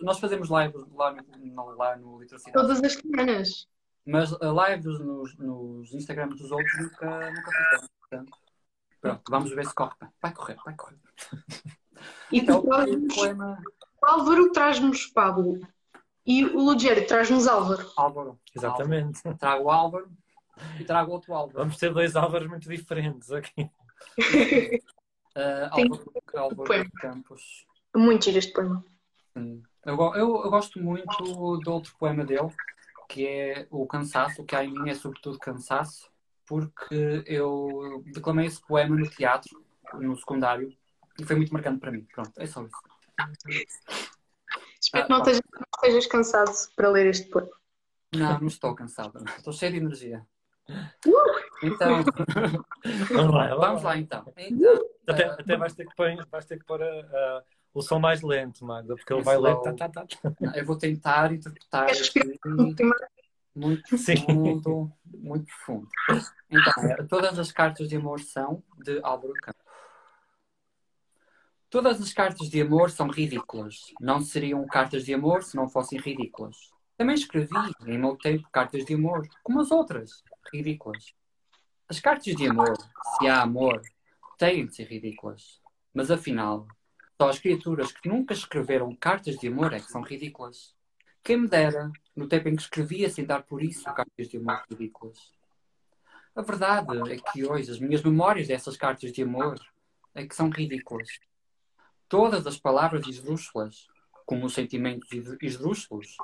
nós 0.00 0.18
fazemos 0.20 0.48
lives 0.48 0.84
lá 0.92 1.12
no, 1.12 1.70
lá 1.72 1.96
no 1.96 2.20
Literacidade. 2.20 2.52
Todas 2.56 2.82
as 2.82 2.92
semanas. 2.94 3.68
Mas 4.06 4.30
lives 4.30 5.00
nos, 5.00 5.36
nos 5.36 5.92
Instagrams 5.92 6.40
dos 6.40 6.52
outros 6.52 6.72
nunca, 6.78 7.30
nunca 7.30 7.50
fizemos. 7.50 7.90
Portanto, 8.00 8.38
pronto, 9.00 9.22
vamos 9.28 9.50
ver 9.50 9.66
se 9.66 9.74
corre. 9.74 9.96
Vai 10.22 10.32
correr, 10.32 10.56
vai 10.64 10.74
correr. 10.76 10.98
E 12.30 12.38
então, 12.38 12.60
o 12.60 13.14
poema... 13.14 13.58
Álvaro 14.02 14.52
traz-nos 14.52 15.06
Pablo. 15.06 15.60
E 16.24 16.44
o 16.44 16.58
Lugério 16.58 17.06
traz-nos 17.06 17.46
Álvaro. 17.46 17.90
Álvaro. 17.96 18.40
Exatamente. 18.54 19.20
Álvaro. 19.24 19.38
Trago 19.38 19.64
o 19.64 19.70
Álvaro 19.70 20.10
e 20.78 20.84
trago 20.84 21.12
outro 21.12 21.34
Álvaro. 21.34 21.58
Vamos 21.58 21.76
ter 21.76 21.92
dois 21.92 22.16
Álvaros 22.16 22.48
muito 22.48 22.68
diferentes 22.68 23.30
aqui. 23.30 23.62
uh, 25.36 25.70
Álvaro, 25.70 26.12
Álvaro 26.34 26.90
Campos. 27.00 27.66
Muito 27.94 28.24
giro 28.24 28.38
este 28.38 28.52
poema. 28.52 28.84
Eu, 29.84 29.96
eu, 30.14 30.14
eu, 30.14 30.50
gosto 30.50 30.82
muito 30.82 31.22
do 31.60 31.72
outro 31.72 31.94
poema 31.98 32.24
dele, 32.24 32.50
que 33.08 33.26
é 33.26 33.66
o 33.70 33.86
Cansaço, 33.86 34.44
que 34.44 34.56
em 34.56 34.70
mim 34.72 34.90
é 34.90 34.94
sobretudo 34.94 35.38
cansaço, 35.38 36.10
porque 36.46 37.24
eu 37.26 38.02
declamei 38.06 38.46
esse 38.46 38.60
poema 38.60 38.96
no 38.96 39.08
teatro, 39.08 39.64
no 39.94 40.16
secundário, 40.16 40.72
e 41.18 41.24
foi 41.24 41.36
muito 41.36 41.52
marcante 41.52 41.80
para 41.80 41.90
mim. 41.90 42.06
Pronto, 42.12 42.32
é 42.36 42.46
só 42.46 42.64
isso. 42.64 42.76
Espero 44.80 45.06
que 45.06 45.10
não, 45.10 45.18
estejas, 45.18 45.42
não 45.52 45.66
estejas 45.74 46.06
cansado 46.06 46.52
para 46.76 46.90
ler 46.90 47.06
este 47.06 47.28
poema. 47.28 47.50
Não, 48.14 48.40
não 48.40 48.46
estou 48.46 48.74
cansado. 48.74 49.24
Estou 49.36 49.52
cheio 49.52 49.72
de 49.72 49.78
energia. 49.78 50.26
Uh! 50.68 51.46
Então, 51.62 52.02
vamos 53.14 53.34
lá, 53.34 53.54
vamos 53.54 53.82
lá 53.82 53.96
então. 53.96 54.32
então 54.36 54.84
até, 55.06 55.28
uh, 55.28 55.32
até 55.32 55.56
vais 55.56 55.74
ter 55.74 55.86
que 55.86 55.94
pôr, 55.94 56.26
vais 56.30 56.44
ter 56.44 56.58
que 56.58 56.64
pôr 56.64 56.82
a, 56.82 56.86
a, 56.86 57.42
o 57.76 57.82
som 57.82 57.98
mais 57.98 58.22
lento, 58.22 58.64
Magda, 58.64 58.96
porque 58.96 59.12
ele 59.12 59.22
vai 59.22 59.36
ler. 59.36 59.54
Tá, 59.60 59.74
tá, 59.74 59.88
tá. 59.90 60.06
Eu 60.54 60.64
vou 60.64 60.78
tentar 60.78 61.30
interpretar 61.30 61.88
muito 63.54 63.98
Sim. 63.98 64.14
profundo, 64.24 64.92
muito 65.04 65.46
profundo. 65.46 65.88
Então, 66.50 66.84
é, 66.84 67.02
todas 67.04 67.38
as 67.38 67.52
cartas 67.52 67.88
de 67.88 67.96
amor 67.96 68.20
são 68.20 68.62
de 68.78 68.98
Álvaro 69.02 69.34
Campos. 69.42 69.62
Todas 71.68 72.00
as 72.00 72.14
cartas 72.14 72.48
de 72.48 72.62
amor 72.62 72.90
são 72.90 73.08
ridículas. 73.08 73.92
Não 74.00 74.20
seriam 74.20 74.64
cartas 74.66 75.04
de 75.04 75.12
amor 75.12 75.42
se 75.42 75.54
não 75.54 75.68
fossem 75.68 75.98
ridículas. 75.98 76.56
Também 76.96 77.14
escrevi, 77.14 77.50
em 77.86 77.98
meu 77.98 78.16
tempo, 78.16 78.48
cartas 78.50 78.86
de 78.86 78.94
amor, 78.94 79.28
como 79.42 79.60
as 79.60 79.70
outras, 79.70 80.22
ridículas. 80.50 81.12
As 81.86 82.00
cartas 82.00 82.34
de 82.34 82.46
amor, 82.46 82.74
se 83.18 83.28
há 83.28 83.42
amor, 83.42 83.82
têm 84.38 84.64
de 84.66 84.74
ser 84.74 84.84
ridículas. 84.84 85.60
Mas 85.92 86.10
afinal, 86.10 86.66
só 87.20 87.30
as 87.30 87.38
criaturas 87.38 87.92
que 87.92 88.08
nunca 88.08 88.34
escreveram 88.34 88.94
cartas 88.94 89.36
de 89.36 89.48
amor 89.48 89.72
é 89.72 89.80
que 89.80 89.90
são 89.90 90.02
ridículas. 90.02 90.74
Quem 91.22 91.38
me 91.38 91.48
dera, 91.48 91.90
no 92.14 92.28
tempo 92.28 92.48
em 92.48 92.56
que 92.56 92.62
escrevia 92.62 93.08
sem 93.08 93.24
dar 93.24 93.42
por 93.42 93.62
isso 93.62 93.84
cartas 93.84 94.28
de 94.28 94.36
amor 94.36 94.62
ridículas. 94.70 95.32
A 96.34 96.42
verdade 96.42 97.12
é 97.12 97.16
que 97.16 97.46
hoje 97.46 97.70
as 97.70 97.80
minhas 97.80 98.02
memórias 98.02 98.48
dessas 98.48 98.76
cartas 98.76 99.10
de 99.12 99.22
amor 99.22 99.58
é 100.14 100.26
que 100.26 100.34
são 100.34 100.50
ridículas. 100.50 101.08
Todas 102.08 102.46
as 102.46 102.58
palavras 102.58 103.06
esdrúxulas, 103.06 103.88
como 104.26 104.44
os 104.44 104.52
sentimentos 104.52 105.08
esdrúxulos, 105.40 106.16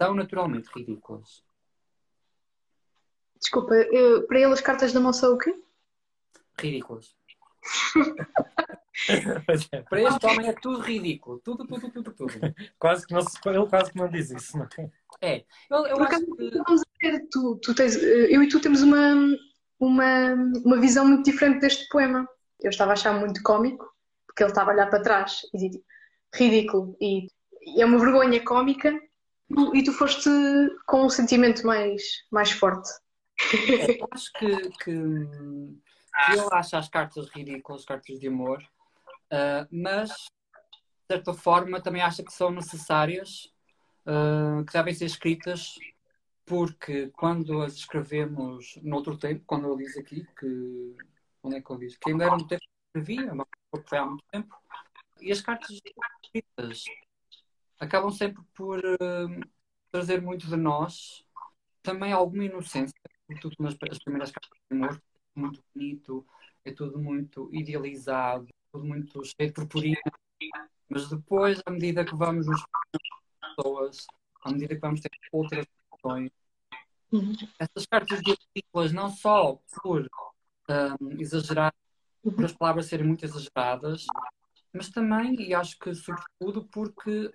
são 0.00 0.14
naturalmente 0.14 0.70
ridículas. 0.74 1.44
Desculpa, 3.40 3.74
eu, 3.74 4.26
para 4.26 4.38
ele 4.38 4.52
as 4.52 4.60
cartas 4.60 4.92
de 4.92 4.98
amor 4.98 5.12
são 5.12 5.34
o 5.34 5.38
quê? 5.38 5.54
Ridículas. 6.58 7.14
é. 9.72 9.82
Para 9.82 10.02
este 10.02 10.26
homem 10.26 10.48
é 10.48 10.52
tudo 10.52 10.80
ridículo. 10.80 11.40
Tudo, 11.44 11.66
tudo, 11.66 11.90
tudo, 11.90 12.12
tudo. 12.12 12.32
quase 12.78 13.06
que 13.06 13.14
não, 13.14 13.20
ele 13.20 13.66
quase 13.66 13.92
que 13.92 13.98
não 13.98 14.08
diz 14.08 14.30
isso, 14.30 14.58
não 14.58 14.68
é? 14.78 14.90
É. 15.20 15.44
Eu, 15.70 15.86
eu 15.86 16.02
acho 16.02 16.24
que... 16.24 16.50
Vamos 16.66 16.82
ver, 17.00 17.26
tu, 17.30 17.56
tu 17.62 17.74
tens, 17.74 17.96
eu 17.96 18.42
e 18.42 18.48
tu 18.48 18.60
temos 18.60 18.82
uma, 18.82 19.14
uma, 19.78 20.34
uma 20.64 20.80
visão 20.80 21.06
muito 21.06 21.24
diferente 21.24 21.60
deste 21.60 21.88
poema. 21.88 22.28
Eu 22.60 22.70
estava 22.70 22.92
a 22.92 22.94
achar 22.94 23.12
muito 23.12 23.42
cómico 23.42 23.94
porque 24.26 24.42
ele 24.42 24.50
estava 24.50 24.70
a 24.70 24.74
olhar 24.74 24.90
para 24.90 25.02
trás 25.02 25.40
e 25.54 25.58
dizia 25.58 25.80
ridículo 26.34 26.96
e, 27.00 27.28
e, 27.62 27.80
é 27.80 27.86
uma 27.86 27.98
vergonha 27.98 28.44
cómica 28.44 28.94
e 29.72 29.82
tu 29.82 29.92
foste 29.92 30.28
com 30.86 31.06
um 31.06 31.08
sentimento 31.08 31.66
mais, 31.66 32.02
mais 32.30 32.50
forte. 32.50 32.88
É, 33.68 34.00
eu 34.00 34.08
acho 34.10 34.32
que, 34.32 34.70
que, 34.70 34.84
que 34.84 36.38
eu 36.38 36.48
acho 36.52 36.76
as 36.76 36.88
cartas 36.88 37.28
ridículas, 37.28 37.84
cartas 37.84 38.18
de 38.18 38.28
amor, 38.28 38.62
uh, 39.32 39.66
mas 39.70 40.10
de 40.10 41.14
certa 41.14 41.32
forma 41.32 41.80
também 41.80 42.02
acho 42.02 42.24
que 42.24 42.32
são 42.32 42.50
necessárias, 42.50 43.52
uh, 44.06 44.64
que 44.64 44.72
devem 44.72 44.94
ser 44.94 45.06
escritas 45.06 45.76
porque 46.46 47.08
quando 47.08 47.60
as 47.60 47.74
escrevemos 47.74 48.78
noutro 48.82 49.18
tempo, 49.18 49.42
quando 49.44 49.66
eu 49.66 49.76
disse 49.76 49.98
aqui 49.98 50.24
que 50.38 50.96
onde 51.42 51.56
é 51.56 51.60
que 51.60 51.70
eu 51.70 51.76
disse? 51.76 51.98
Que 51.98 52.10
ainda 52.10 52.24
era 52.24 52.36
no 52.36 52.46
tempo 52.46 52.62
que 52.62 52.98
escrevia, 52.98 53.32
porque 53.70 53.88
foi 53.88 53.98
há 53.98 54.06
muito 54.06 54.24
tempo. 54.30 54.56
E 55.20 55.32
as 55.32 55.40
cartas 55.40 55.70
escritas 55.70 56.84
acabam 57.80 58.10
sempre 58.10 58.42
por 58.54 58.78
uh, 58.78 59.50
trazer 59.90 60.22
muito 60.22 60.46
de 60.46 60.56
nós, 60.56 61.24
também 61.82 62.12
alguma 62.12 62.44
inocência, 62.44 62.94
sobretudo 63.26 63.56
nas 63.60 63.76
as 63.90 63.98
primeiras 63.98 64.30
cartas 64.30 64.58
de 64.70 64.76
amor, 64.76 65.02
é 65.36 65.40
muito 65.40 65.62
bonito, 65.74 66.26
é 66.64 66.72
tudo 66.72 66.98
muito 66.98 67.48
idealizado, 67.52 68.48
tudo 68.76 68.84
muito 68.84 69.24
cheio 69.24 69.48
de 69.48 69.52
purpurina, 69.52 70.00
mas 70.88 71.08
depois, 71.08 71.62
à 71.64 71.70
medida 71.70 72.04
que 72.04 72.14
vamos 72.14 72.46
nos 72.46 72.62
pessoas, 73.56 74.06
à 74.42 74.52
medida 74.52 74.74
que 74.74 74.80
vamos 74.80 75.00
ter 75.00 75.10
outras 75.32 75.66
questões, 75.90 76.30
uhum. 77.10 77.34
essas 77.58 77.86
cartas 77.86 78.20
de 78.20 78.36
películas 78.52 78.92
não 78.92 79.08
só 79.08 79.58
por 79.82 80.06
um, 80.68 81.20
exagerar 81.20 81.74
por 82.22 82.44
as 82.44 82.52
palavras 82.52 82.86
serem 82.86 83.06
muito 83.06 83.24
exageradas, 83.24 84.04
mas 84.72 84.90
também, 84.90 85.34
e 85.40 85.54
acho 85.54 85.78
que 85.78 85.94
sobretudo 85.94 86.64
porque 86.70 87.32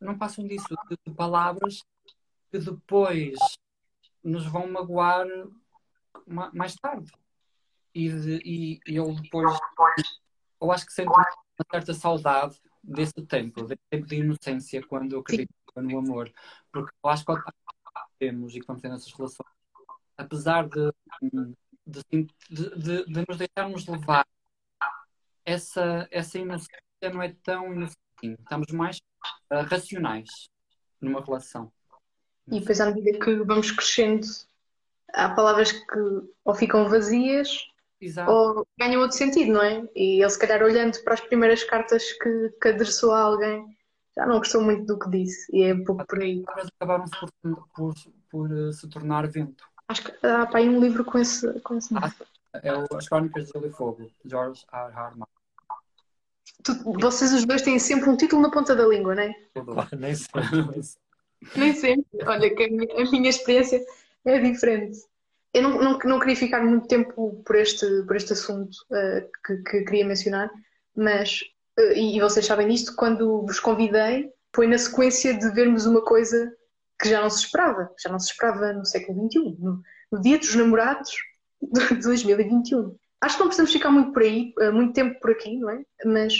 não 0.00 0.18
passam 0.18 0.46
disso, 0.46 0.66
de 1.06 1.14
palavras 1.14 1.82
que 2.50 2.58
depois 2.58 3.38
nos 4.22 4.44
vão 4.46 4.70
magoar 4.70 5.26
mais 6.26 6.74
tarde. 6.74 7.10
E, 7.94 8.10
de, 8.10 8.42
e, 8.44 8.80
e 8.88 8.96
eu 8.96 9.14
depois, 9.14 9.56
eu 10.64 10.72
acho 10.72 10.86
que 10.86 10.92
sempre 10.92 11.14
uma 11.14 11.26
certa 11.70 11.94
saudade 11.94 12.60
desse 12.82 13.22
tempo, 13.26 13.62
desse 13.64 13.82
tempo 13.90 14.06
de 14.06 14.16
inocência, 14.16 14.86
quando 14.86 15.12
eu 15.12 15.20
acredito 15.20 15.52
no 15.76 15.98
amor. 15.98 16.32
Porque 16.72 16.92
eu 17.02 17.10
acho 17.10 17.24
que 17.24 17.32
quando 17.32 17.44
temos 18.18 18.54
e 18.54 18.60
que 18.60 18.66
vamos 18.66 18.82
ter 18.82 18.88
nessas 18.88 19.12
relações, 19.12 19.48
apesar 20.16 20.68
de 20.68 20.92
de, 21.86 22.02
de, 22.50 23.04
de, 23.04 23.24
nos 23.28 23.36
deixarmos 23.36 23.86
levar. 23.86 24.26
Essa, 25.44 26.08
essa 26.10 26.38
inocência 26.38 26.80
não 27.12 27.22
é 27.22 27.34
tão 27.42 27.72
inocente. 27.72 27.98
Estamos 28.22 28.70
mais 28.72 28.96
uh, 29.52 29.62
racionais 29.68 30.48
numa 31.00 31.22
relação. 31.22 31.70
E 32.48 32.60
depois, 32.60 32.80
à 32.80 32.86
medida 32.86 33.18
que 33.18 33.34
vamos 33.44 33.70
crescendo, 33.70 34.26
há 35.12 35.28
palavras 35.34 35.72
que 35.72 35.98
ou 36.44 36.54
ficam 36.54 36.88
vazias 36.88 37.66
Exato. 38.00 38.30
ou 38.30 38.66
ganham 38.78 39.00
outro 39.00 39.16
sentido, 39.16 39.52
não 39.52 39.62
é? 39.62 39.82
E 39.94 40.20
ele, 40.20 40.30
se 40.30 40.38
calhar, 40.38 40.62
olhando 40.62 41.02
para 41.02 41.14
as 41.14 41.20
primeiras 41.20 41.64
cartas 41.64 42.12
que, 42.12 42.54
que 42.60 42.68
adressou 42.68 43.12
a 43.12 43.20
alguém, 43.20 43.66
já 44.16 44.26
não 44.26 44.38
gostou 44.38 44.62
muito 44.62 44.86
do 44.86 44.98
que 44.98 45.10
disse. 45.10 45.50
E 45.56 45.62
é 45.64 45.74
um 45.74 45.84
pouco 45.84 46.06
por 46.06 46.20
aí. 46.20 46.42
Acabaram 46.76 47.04
por, 47.08 47.64
por, 47.74 47.94
por, 48.30 48.50
uh, 48.50 48.72
se 48.72 48.88
tornar 48.88 49.26
vento. 49.26 49.64
Acho 49.88 50.04
que 50.04 50.26
há 50.26 50.46
para 50.46 50.60
aí 50.60 50.68
um 50.68 50.80
livro 50.80 51.04
com 51.04 51.18
esse, 51.18 51.60
com 51.60 51.76
esse 51.76 51.92
nome. 51.92 52.06
Ah, 52.52 52.60
é 52.62 52.72
o 52.72 52.86
As 52.96 53.08
Crónicas 53.08 53.46
de 53.46 53.52
Gelo 53.52 53.66
e 53.66 53.70
Fogo, 53.70 54.10
George 54.24 54.64
R. 54.72 54.92
R. 54.92 55.16
Martin. 55.16 57.00
vocês 57.00 57.32
os 57.32 57.44
dois 57.44 57.62
têm 57.62 57.78
sempre 57.78 58.08
um 58.08 58.16
título 58.16 58.42
na 58.42 58.50
ponta 58.50 58.74
da 58.74 58.86
língua, 58.86 59.14
não 59.14 59.22
é? 59.22 59.34
nem 59.96 60.14
sempre. 60.14 60.42
nem 61.56 61.74
sempre. 61.74 62.24
Olha, 62.26 62.54
que 62.54 62.64
a 62.64 62.68
minha, 62.68 62.94
a 62.94 63.10
minha 63.10 63.28
experiência 63.28 63.84
é 64.24 64.38
diferente. 64.38 64.98
Eu 65.54 65.62
não, 65.62 65.80
não, 65.80 65.98
não, 66.04 66.18
queria 66.18 66.34
ficar 66.34 66.64
muito 66.64 66.88
tempo 66.88 67.40
por 67.46 67.54
este, 67.54 67.86
por 68.06 68.16
este 68.16 68.32
assunto 68.32 68.74
uh, 68.90 69.30
que, 69.46 69.56
que, 69.58 69.84
queria 69.84 70.04
mencionar, 70.04 70.50
mas, 70.96 71.42
uh, 71.78 71.92
e, 71.92 72.20
vocês 72.20 72.44
sabem 72.44 72.74
isto, 72.74 72.96
quando 72.96 73.42
vos 73.46 73.60
convidei, 73.60 74.28
foi 74.52 74.66
na 74.66 74.76
sequência 74.76 75.32
de 75.32 75.48
vermos 75.52 75.86
uma 75.86 76.02
coisa 76.02 76.52
que 77.00 77.08
já 77.08 77.20
não 77.20 77.30
se 77.30 77.44
esperava, 77.44 77.88
já 78.02 78.10
não 78.10 78.18
se 78.18 78.32
esperava 78.32 78.72
no 78.72 78.84
século 78.84 79.28
XXI, 79.28 79.56
no, 79.60 79.80
no 80.10 80.20
Dia 80.20 80.38
dos 80.38 80.54
Namorados 80.56 81.12
de 81.62 81.94
2021. 82.02 82.96
Acho 83.20 83.36
que 83.36 83.40
não 83.40 83.48
precisamos 83.48 83.72
ficar 83.72 83.90
muito 83.90 84.12
por 84.12 84.22
aí, 84.22 84.52
eh, 84.60 84.70
muito 84.70 84.92
tempo 84.92 85.18
por 85.20 85.30
aqui, 85.30 85.56
não 85.58 85.70
é? 85.70 85.82
Mas 86.04 86.34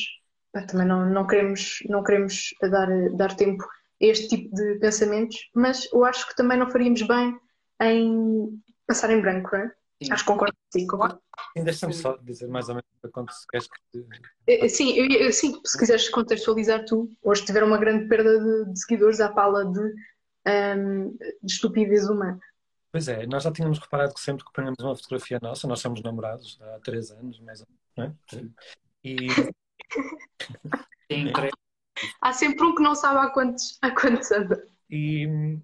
também 0.68 0.86
não, 0.86 1.08
não 1.08 1.26
queremos, 1.26 1.78
não 1.88 2.02
queremos 2.02 2.50
dar, 2.60 2.88
dar 3.16 3.34
tempo 3.36 3.64
a 3.64 4.06
este 4.06 4.28
tipo 4.28 4.54
de 4.54 4.78
pensamentos, 4.80 5.36
mas 5.54 5.88
eu 5.92 6.04
acho 6.04 6.28
que 6.28 6.36
também 6.36 6.58
não 6.58 6.70
faríamos 6.70 7.02
bem 7.02 7.36
em 7.80 8.62
passar 8.86 9.10
em 9.10 9.20
branco, 9.20 9.50
não 9.52 9.60
é? 9.60 9.72
Sim. 10.02 10.12
Acho 10.12 10.24
que 10.24 10.30
concordo 10.32 10.56
sim, 10.72 10.86
concordo. 10.86 11.20
Deixa-me 11.56 11.94
só 11.94 12.16
dizer 12.18 12.48
mais 12.48 12.68
ou 12.68 12.74
menos 12.74 13.12
quanto 13.12 13.32
se 13.32 13.46
queres 13.46 13.68
que. 13.68 14.06
Eh, 14.46 14.68
sim, 14.68 14.92
eu, 14.98 15.06
eu, 15.06 15.32
sim, 15.32 15.60
se 15.64 15.78
quiseres 15.78 16.08
contextualizar 16.08 16.84
tu, 16.84 17.08
hoje 17.22 17.44
tiver 17.44 17.62
uma 17.62 17.78
grande 17.78 18.08
perda 18.08 18.38
de, 18.38 18.72
de 18.72 18.80
seguidores 18.80 19.20
à 19.20 19.28
pala 19.28 19.64
de, 19.64 19.80
um, 19.80 21.16
de 21.16 21.52
estupidez 21.52 22.08
humana. 22.08 22.38
Pois 22.90 23.08
é, 23.08 23.26
nós 23.26 23.42
já 23.42 23.52
tínhamos 23.52 23.78
reparado 23.78 24.14
que 24.14 24.20
sempre 24.20 24.44
que 24.44 24.52
ponhamos 24.52 24.78
uma 24.80 24.94
fotografia 24.94 25.38
nossa, 25.40 25.66
nós 25.66 25.80
somos 25.80 26.02
namorados 26.02 26.58
há 26.60 26.80
três 26.80 27.10
anos, 27.10 27.40
mais 27.40 27.60
ou 27.60 27.66
menos, 27.96 28.14
não 28.32 28.40
é? 28.40 28.48
E. 29.04 29.28
Há 32.20 32.32
sempre 32.32 32.64
um 32.64 32.74
que 32.74 32.82
não 32.82 32.94
sabe 32.94 33.18
há 33.18 33.30
quantos, 33.30 33.78
há 33.80 33.90
quantos 33.90 34.30
anos. 34.32 34.58
E 34.90 35.58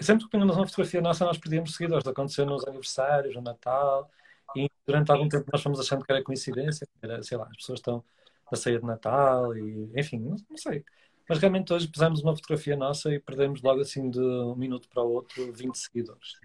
sempre 0.00 0.24
que 0.24 0.30
punhamos 0.30 0.56
uma 0.56 0.66
fotografia 0.66 1.00
nossa, 1.00 1.24
nós 1.24 1.38
perdíamos 1.38 1.74
seguidores. 1.74 2.06
Aconteceu 2.06 2.46
nos 2.46 2.66
aniversários, 2.66 3.34
no 3.34 3.42
Natal, 3.42 4.10
e 4.56 4.68
durante 4.86 5.10
algum 5.10 5.28
tempo 5.28 5.46
nós 5.52 5.62
fomos 5.62 5.80
achando 5.80 6.04
que 6.04 6.12
era 6.12 6.22
coincidência, 6.22 6.86
que 6.86 7.06
era, 7.06 7.22
sei 7.22 7.38
lá, 7.38 7.46
as 7.50 7.56
pessoas 7.56 7.78
estão 7.78 8.04
na 8.50 8.56
ceia 8.56 8.78
de 8.78 8.84
Natal, 8.84 9.56
e 9.56 9.90
enfim, 9.96 10.18
não, 10.18 10.36
não 10.48 10.56
sei. 10.56 10.84
Mas 11.28 11.38
realmente 11.38 11.72
hoje 11.72 11.88
pusemos 11.88 12.22
uma 12.22 12.36
fotografia 12.36 12.76
nossa 12.76 13.12
e 13.12 13.18
perdemos 13.18 13.62
logo 13.62 13.80
assim 13.80 14.10
de 14.10 14.20
um 14.20 14.54
minuto 14.54 14.88
para 14.88 15.02
o 15.02 15.10
outro 15.10 15.52
20 15.52 15.74
seguidores. 15.74 16.38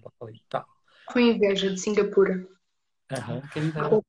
Tá. 0.47 0.65
Foi 1.11 1.23
inveja 1.23 1.69
de 1.69 1.79
Singapura. 1.79 2.47
Uhum. 3.11 4.01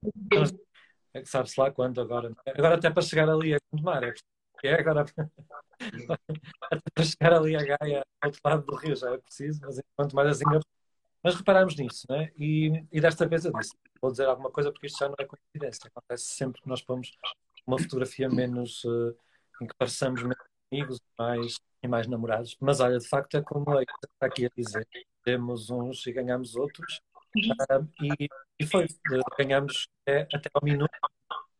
É 1.13 1.21
que 1.23 1.29
sabe-se 1.29 1.59
lá 1.59 1.71
quando 1.71 2.01
agora. 2.01 2.33
Agora 2.47 2.77
até 2.77 2.89
para 2.89 3.03
chegar 3.03 3.29
ali 3.29 3.55
é 3.55 3.59
mar, 3.83 4.05
é, 4.05 4.15
é 4.63 4.75
agora 4.75 5.05
até 6.71 7.03
chegar 7.05 7.33
ali 7.35 7.57
a 7.57 7.65
Gaia 7.65 8.05
ao 8.21 8.29
outro 8.29 8.41
lado 8.45 8.65
do 8.65 8.75
rio 8.77 8.95
já 8.95 9.11
é 9.11 9.19
preciso, 9.19 9.61
mas 9.63 9.79
enquanto 9.79 10.15
mais 10.15 10.29
assim 10.29 10.45
mas 11.23 11.35
reparamos 11.35 11.77
nisso, 11.77 12.07
né? 12.09 12.31
E, 12.39 12.85
e 12.91 13.01
desta 13.01 13.27
vez 13.27 13.45
eu 13.45 13.53
disse, 13.53 13.77
vou 14.01 14.11
dizer 14.11 14.27
alguma 14.27 14.51
coisa 14.51 14.73
porque 14.73 14.87
isto 14.87 14.99
já 14.99 15.09
não 15.09 15.17
é 15.19 15.25
coincidência. 15.27 15.87
Acontece 15.89 16.25
sempre 16.25 16.63
que 16.63 16.69
nós 16.69 16.83
pomos 16.83 17.11
uma 17.67 17.79
fotografia 17.79 18.29
menos 18.29 18.83
uh, 18.85 19.15
em 19.61 19.67
que 19.67 19.75
pareçamos 19.77 20.23
menos 20.23 20.39
amigos 20.73 20.99
mais, 21.19 21.61
e 21.83 21.89
mais 21.89 22.07
namorados. 22.07 22.57
Mas 22.61 22.81
olha, 22.81 22.99
de 22.99 23.07
facto 23.07 23.37
é 23.37 23.43
como 23.43 23.71
a 23.71 23.83
está 23.83 24.27
aqui 24.27 24.47
a 24.47 24.51
dizer. 24.57 24.87
Temos 25.23 25.69
uns 25.69 26.07
e 26.07 26.13
ganhamos 26.13 26.57
outros. 26.57 27.01
Uh, 27.37 27.87
e, 28.03 28.29
e 28.59 28.67
foi, 28.67 28.87
ganhamos 29.39 29.89
é, 30.07 30.23
até 30.33 30.49
ao 30.55 30.65
minuto, 30.65 30.91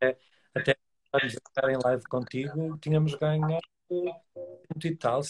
é, 0.01 0.17
até 0.55 0.77
vamos 1.13 1.35
estar 1.35 1.71
em 1.71 1.79
live 1.85 2.03
contigo, 2.05 2.79
tínhamos 2.79 3.15
ganho 3.15 3.61
e 4.85 4.97
tal 4.97 5.21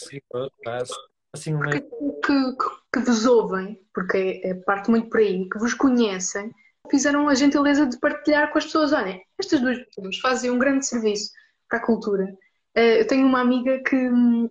assim 1.33 1.55
uma... 1.55 1.71
que, 1.71 1.81
que, 1.81 2.57
que 2.93 3.01
vos 3.01 3.25
ouvem, 3.25 3.81
porque 3.95 4.41
é, 4.45 4.51
é 4.51 4.55
parte 4.55 4.91
muito 4.91 5.09
por 5.09 5.21
aí, 5.21 5.49
que 5.49 5.59
vos 5.59 5.75
conhecem, 5.75 6.53
fizeram 6.91 7.29
a 7.29 7.35
gentileza 7.35 7.87
de 7.87 7.99
partilhar 7.99 8.51
com 8.51 8.59
as 8.59 8.65
pessoas. 8.65 8.93
Olha, 8.93 9.21
estas 9.39 9.61
duas 9.61 9.79
pessoas 9.79 10.19
fazem 10.19 10.51
um 10.51 10.59
grande 10.59 10.87
serviço 10.87 11.31
para 11.69 11.79
a 11.79 11.87
cultura. 11.87 12.37
Eh, 12.75 13.01
eu 13.01 13.07
tenho 13.07 13.27
uma 13.27 13.41
amiga 13.41 13.81
que 13.83 13.97
hum, 13.97 14.51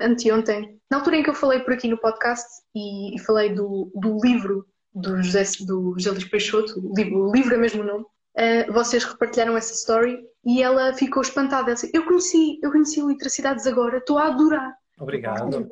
anteontem, 0.00 0.78
na 0.90 0.98
altura 0.98 1.16
em 1.16 1.22
que 1.22 1.30
eu 1.30 1.34
falei 1.34 1.60
por 1.60 1.72
aqui 1.72 1.88
no 1.88 1.98
podcast 1.98 2.46
e, 2.74 3.14
e 3.14 3.18
falei 3.20 3.54
do, 3.54 3.90
do 3.94 4.18
livro 4.22 4.66
do 4.94 5.22
José, 5.22 5.44
do 5.64 5.94
José 5.96 6.10
Luís 6.10 6.24
Peixoto, 6.24 6.80
o 6.80 6.94
livro, 6.94 7.28
o 7.28 7.32
livro 7.32 7.54
é 7.54 7.58
mesmo 7.58 7.82
o 7.82 7.86
nome, 7.86 8.04
uh, 8.04 8.72
vocês 8.72 9.04
repartilharam 9.04 9.56
essa 9.56 9.72
story 9.72 10.18
e 10.44 10.62
ela 10.62 10.92
ficou 10.94 11.22
espantada. 11.22 11.70
Ela 11.70 11.74
disse, 11.74 11.90
eu 11.92 12.04
conheci, 12.04 12.58
eu 12.62 12.70
conheci 12.70 13.00
Literacidades 13.00 13.66
agora, 13.66 13.98
estou 13.98 14.18
a 14.18 14.28
adorar. 14.28 14.74
Obrigado. 14.98 15.70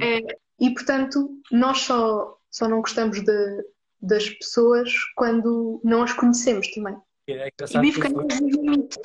É, 0.00 0.20
e 0.60 0.72
portanto, 0.72 1.30
nós 1.50 1.80
só, 1.80 2.38
só 2.50 2.68
não 2.68 2.80
gostamos 2.80 3.20
de, 3.22 3.64
das 4.00 4.28
pessoas 4.30 4.92
quando 5.14 5.80
não 5.84 6.02
as 6.02 6.12
conhecemos 6.12 6.72
também. 6.72 6.96
É 7.28 7.48
e 7.48 7.78
Bife 7.80 8.00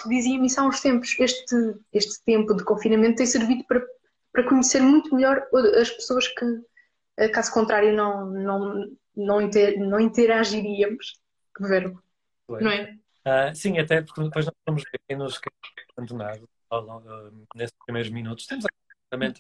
dizia-me 0.08 0.46
isso 0.46 0.62
há 0.62 0.64
uns 0.64 0.80
tempos. 0.80 1.16
Este, 1.20 1.56
este 1.92 2.24
tempo 2.24 2.54
de 2.54 2.64
confinamento 2.64 3.16
tem 3.16 3.26
servido 3.26 3.64
para, 3.66 3.84
para 4.32 4.48
conhecer 4.48 4.82
muito 4.82 5.14
melhor 5.16 5.44
as 5.80 5.90
pessoas 5.90 6.28
que, 6.28 7.28
caso 7.30 7.52
contrário, 7.52 7.96
não, 7.96 8.30
não, 8.30 8.86
não, 9.16 9.42
inter, 9.42 9.80
não 9.80 10.00
interagiríamos. 10.00 11.20
Que 11.56 11.68
verbo, 11.68 12.02
não 12.48 12.72
é? 12.72 12.96
Uh, 13.26 13.54
sim, 13.54 13.78
até 13.78 14.02
porque 14.02 14.24
depois 14.24 14.46
nós 14.46 14.56
vamos 14.66 14.84
ver 14.84 15.00
quem 15.08 15.18
nos 15.18 15.38
quer 15.38 15.52
abandonar 15.96 16.40
nesses 17.56 17.76
primeiros 17.86 18.12
minutos. 18.12 18.48
Temos 18.48 18.66
também 19.10 19.34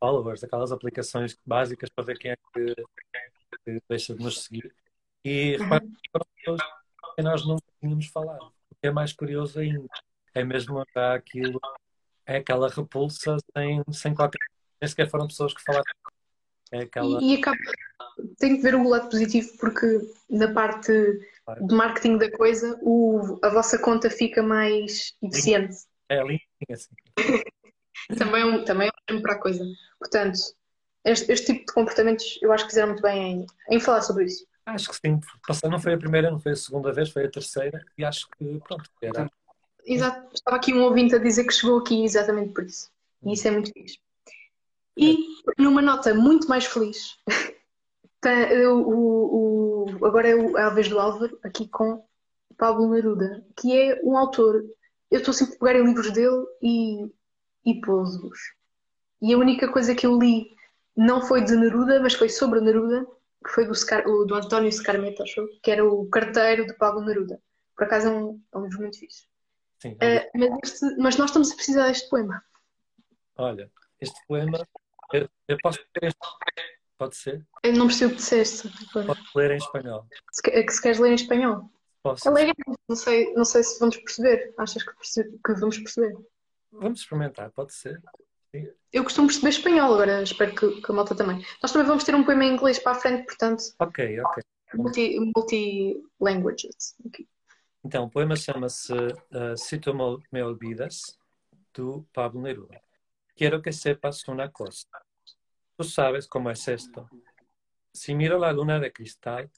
followers, 0.00 0.42
aquelas 0.42 0.72
aplicações 0.72 1.36
básicas 1.46 1.88
para 1.90 2.04
ver 2.04 2.18
quem 2.18 2.32
é 2.32 2.36
que, 2.36 2.74
que 3.64 3.82
deixa 3.88 4.14
de 4.14 4.22
nos 4.22 4.42
seguir. 4.42 4.74
E 5.24 5.56
repare 5.56 5.86
que 7.16 7.22
nós 7.22 7.46
não 7.46 7.56
tínhamos 7.80 8.06
falado. 8.08 8.52
O 8.70 8.74
que 8.74 8.88
é 8.88 8.90
mais 8.90 9.12
curioso 9.12 9.60
ainda 9.60 9.86
é 10.34 10.42
mesmo 10.42 10.84
aquilo, 10.94 11.60
é 12.26 12.38
aquela 12.38 12.68
repulsa 12.68 13.36
sem, 13.56 13.82
sem 13.92 14.14
qualquer. 14.14 14.40
Nem 14.80 14.88
sequer 14.88 15.08
foram 15.08 15.28
pessoas 15.28 15.54
que 15.54 15.62
falaram. 15.62 15.84
É 16.72 16.80
aquela... 16.80 17.22
E, 17.22 17.34
e 17.34 17.38
acaba. 17.38 17.58
Tem 18.38 18.56
que 18.56 18.62
ver 18.62 18.74
o 18.74 18.88
lado 18.88 19.08
positivo, 19.08 19.56
porque 19.58 19.86
na 20.28 20.52
parte. 20.52 20.92
De 21.60 21.74
marketing 21.74 22.18
da 22.18 22.30
coisa, 22.30 22.78
o, 22.82 23.38
a 23.42 23.48
vossa 23.48 23.78
conta 23.78 24.08
fica 24.08 24.42
mais 24.42 25.14
eficiente. 25.22 25.76
É 26.08 26.18
limpinha, 26.18 26.40
assim. 26.70 26.94
também, 28.18 28.42
é 28.42 28.44
um, 28.44 28.64
também 28.64 28.88
é 28.88 28.90
um 28.90 29.06
tempo 29.06 29.22
para 29.22 29.34
a 29.34 29.40
coisa. 29.40 29.64
Portanto, 29.98 30.38
este, 31.04 31.32
este, 31.32 31.46
tipo 31.46 31.66
de 31.66 31.72
comportamentos 31.72 32.38
eu 32.40 32.52
acho 32.52 32.64
que 32.64 32.70
fizeram 32.70 32.88
muito 32.88 33.02
bem 33.02 33.46
em, 33.68 33.76
em 33.76 33.80
falar 33.80 34.02
sobre 34.02 34.24
isso. 34.24 34.46
Acho 34.64 34.90
que 34.90 34.96
sim. 34.96 35.20
Não 35.68 35.80
foi 35.80 35.94
a 35.94 35.98
primeira, 35.98 36.30
não 36.30 36.38
foi 36.38 36.52
a 36.52 36.56
segunda 36.56 36.92
vez, 36.92 37.10
foi 37.10 37.24
a 37.24 37.30
terceira. 37.30 37.84
E 37.98 38.04
acho 38.04 38.28
que, 38.38 38.60
pronto, 38.66 38.88
era. 39.02 39.28
Exato. 39.84 40.28
Estava 40.32 40.56
aqui 40.56 40.72
um 40.72 40.82
ouvinte 40.82 41.14
a 41.14 41.18
dizer 41.18 41.44
que 41.44 41.52
chegou 41.52 41.80
aqui 41.80 42.04
exatamente 42.04 42.52
por 42.52 42.64
isso. 42.64 42.90
E 43.24 43.32
isso 43.32 43.48
é 43.48 43.50
muito 43.50 43.72
feliz. 43.72 43.98
E 44.96 45.16
numa 45.58 45.82
nota 45.82 46.14
muito 46.14 46.48
mais 46.48 46.66
feliz, 46.66 47.18
tá, 48.22 48.30
o, 48.70 49.86
o, 50.00 50.06
agora 50.06 50.28
é 50.28 50.62
a 50.62 50.70
vez 50.70 50.88
do 50.88 50.98
Álvaro, 50.98 51.38
aqui 51.42 51.68
com 51.68 52.02
Pablo 52.56 52.88
Neruda, 52.88 53.44
que 53.56 53.76
é 53.76 54.00
um 54.02 54.16
autor. 54.16 54.64
Eu 55.10 55.18
estou 55.18 55.34
sempre 55.34 55.56
a 55.56 55.58
pegar 55.58 55.78
em 55.78 55.84
livros 55.84 56.10
dele 56.12 56.46
e, 56.62 57.12
e 57.66 57.80
pôs-os. 57.80 58.38
E 59.20 59.34
a 59.34 59.38
única 59.38 59.70
coisa 59.70 59.94
que 59.94 60.06
eu 60.06 60.18
li 60.18 60.50
não 60.96 61.20
foi 61.22 61.42
de 61.44 61.56
Neruda, 61.56 62.00
mas 62.00 62.14
foi 62.14 62.28
sobre 62.28 62.60
Neruda, 62.60 63.06
que 63.44 63.50
foi 63.50 63.66
do, 63.66 63.74
Scar, 63.74 64.04
do 64.04 64.34
António 64.34 64.70
Scarmeta, 64.70 65.24
acho, 65.24 65.46
que 65.62 65.70
era 65.70 65.84
o 65.84 66.08
carteiro 66.08 66.66
de 66.66 66.74
Pablo 66.74 67.04
Neruda. 67.04 67.42
Por 67.76 67.84
acaso 67.84 68.08
é 68.08 68.10
um, 68.10 68.40
é 68.52 68.58
um 68.58 68.64
livro 68.64 68.80
muito 68.80 68.98
fixe. 68.98 69.26
Sim, 69.80 69.94
uh, 69.94 70.38
mas, 70.38 70.62
este, 70.62 70.96
mas, 70.96 71.16
nós 71.16 71.30
estamos 71.30 71.50
a 71.50 71.56
precisar 71.56 71.88
deste 71.88 72.08
poema. 72.08 72.42
Olha, 73.36 73.70
este 74.00 74.16
poema, 74.28 74.64
eu, 75.12 75.28
eu 75.48 75.56
posso 75.60 75.80
este, 76.00 76.18
pode 77.02 77.16
ser? 77.16 77.44
Eu 77.64 77.72
não 77.72 77.88
percebo 77.88 78.12
o 78.12 78.16
que 78.16 78.22
disseste. 78.22 78.68
Posso 78.92 79.22
ler 79.34 79.50
em 79.50 79.56
espanhol. 79.56 80.06
Se, 80.30 80.42
é 80.50 80.62
que 80.62 80.72
se 80.72 80.80
queres 80.80 80.98
ler 81.00 81.10
em 81.10 81.14
espanhol? 81.14 81.68
Posso. 82.00 82.28
É 82.28 82.32
legal, 82.32 82.54
não 82.88 82.96
sei, 82.96 83.32
não 83.34 83.44
sei 83.44 83.62
se 83.64 83.78
vamos 83.80 83.96
perceber. 83.96 84.54
Achas 84.56 84.84
que, 84.84 84.92
que 85.24 85.52
vamos 85.54 85.78
perceber? 85.78 86.16
Vamos 86.70 87.00
experimentar, 87.00 87.50
pode 87.50 87.72
ser. 87.72 88.00
Eu 88.92 89.02
costumo 89.02 89.26
perceber 89.26 89.48
espanhol, 89.48 89.94
agora 89.94 90.22
espero 90.22 90.54
que, 90.54 90.80
que, 90.80 90.92
a 90.92 90.94
malta 90.94 91.14
também. 91.14 91.44
Nós 91.62 91.72
também 91.72 91.86
vamos 91.86 92.04
ter 92.04 92.14
um 92.14 92.24
poema 92.24 92.44
em 92.44 92.54
inglês 92.54 92.78
para 92.78 92.92
a 92.92 93.00
frente, 93.00 93.24
portanto. 93.24 93.62
Ok, 93.78 94.20
ok. 94.20 94.42
Multi, 94.74 95.18
multi 95.34 96.02
languages. 96.20 96.94
Okay. 97.06 97.26
Então, 97.84 98.04
o 98.04 98.10
poema 98.10 98.36
chama-se 98.36 98.92
uh, 98.92 99.56
Si 99.56 99.78
tu 99.78 99.92
me 100.30 100.42
olvidas, 100.42 101.18
do 101.74 102.06
Pablo 102.12 102.42
Neruda. 102.42 102.80
Quiero 103.34 103.60
que 103.60 103.72
sepas 103.72 104.28
una 104.28 104.50
cosa. 104.50 104.86
Sabes 105.82 106.26
cómo 106.26 106.50
es 106.50 106.66
esto. 106.68 107.08
Si 107.92 108.14
miro 108.14 108.38
la 108.38 108.52
luna 108.52 108.78
de 108.78 108.92
cristal, 108.92 109.50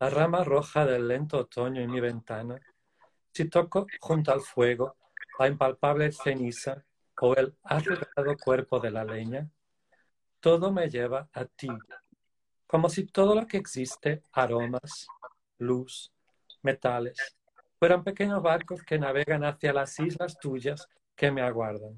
la 0.00 0.10
rama 0.10 0.44
roja 0.44 0.84
del 0.86 1.08
lento 1.08 1.38
otoño 1.38 1.82
en 1.82 1.90
mi 1.90 2.00
ventana, 2.00 2.60
si 3.32 3.48
toco 3.48 3.86
junto 4.00 4.32
al 4.32 4.40
fuego 4.40 4.96
la 5.38 5.48
impalpable 5.48 6.12
ceniza 6.12 6.84
o 7.20 7.34
el 7.34 7.54
arrugado 7.64 8.36
cuerpo 8.42 8.80
de 8.80 8.90
la 8.90 9.04
leña, 9.04 9.48
todo 10.40 10.70
me 10.70 10.88
lleva 10.88 11.28
a 11.32 11.44
ti, 11.44 11.68
como 12.66 12.88
si 12.88 13.06
todo 13.06 13.34
lo 13.34 13.46
que 13.46 13.56
existe, 13.56 14.22
aromas, 14.32 15.06
luz, 15.58 16.12
metales, 16.62 17.36
fueran 17.78 18.04
pequeños 18.04 18.42
barcos 18.42 18.82
que 18.82 18.98
navegan 18.98 19.44
hacia 19.44 19.72
las 19.72 19.98
islas 20.00 20.38
tuyas 20.38 20.88
que 21.14 21.30
me 21.30 21.42
aguardan. 21.42 21.96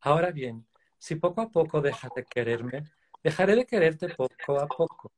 Ahora 0.00 0.30
bien, 0.30 0.66
si 1.06 1.14
poco 1.14 1.40
a 1.40 1.48
poco 1.48 1.80
dejas 1.80 2.10
de 2.16 2.24
quererme, 2.24 2.82
dejaré 3.22 3.54
de 3.54 3.64
quererte 3.64 4.08
poco 4.08 4.58
a 4.58 4.66
poco. 4.66 5.12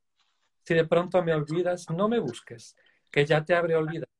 Si 0.62 0.74
de 0.74 0.85
pronto 0.85 1.22
me 1.22 1.33
olvidas, 1.33 1.88
no 1.88 2.11
me 2.11 2.18
busques, 2.18 2.77
que 3.11 3.24
ya 3.24 3.42
te 3.42 3.55
habré 3.55 3.74
olvidado. 3.74 4.12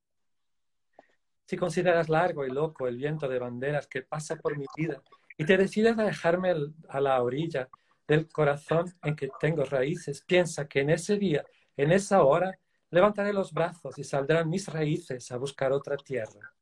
si 1.44 1.59
consideras 1.59 2.09
largo 2.09 2.46
y 2.46 2.50
loco 2.50 2.88
el 2.88 2.96
viento 2.96 3.28
de 3.28 3.38
banderas 3.38 3.87
que 3.87 4.00
pasa 4.00 4.37
por 4.37 4.57
mi 4.57 4.64
vida 4.78 5.02
y 5.37 5.44
te 5.44 5.59
decides 5.59 5.98
a 5.98 6.04
dejarme 6.04 6.54
a 6.88 7.00
la 7.02 7.22
orilla 7.22 7.68
del 8.07 8.28
corazón 8.28 8.87
en 9.02 9.14
que 9.14 9.28
tengo 9.38 9.64
raíces, 9.64 10.22
piensa 10.22 10.66
que 10.66 10.81
en 10.81 10.88
ese 10.88 11.18
día, 11.18 11.44
en 11.76 11.92
esa 11.92 12.22
hora, 12.22 12.59
levantaré 12.90 13.35
los 13.35 13.52
brazos 13.52 13.98
y 13.98 14.04
saldrán 14.04 14.48
mis 14.48 14.68
raíces 14.68 15.31
a 15.33 15.37
buscar 15.37 15.72
otra 15.72 15.98
tierra. 15.98 16.54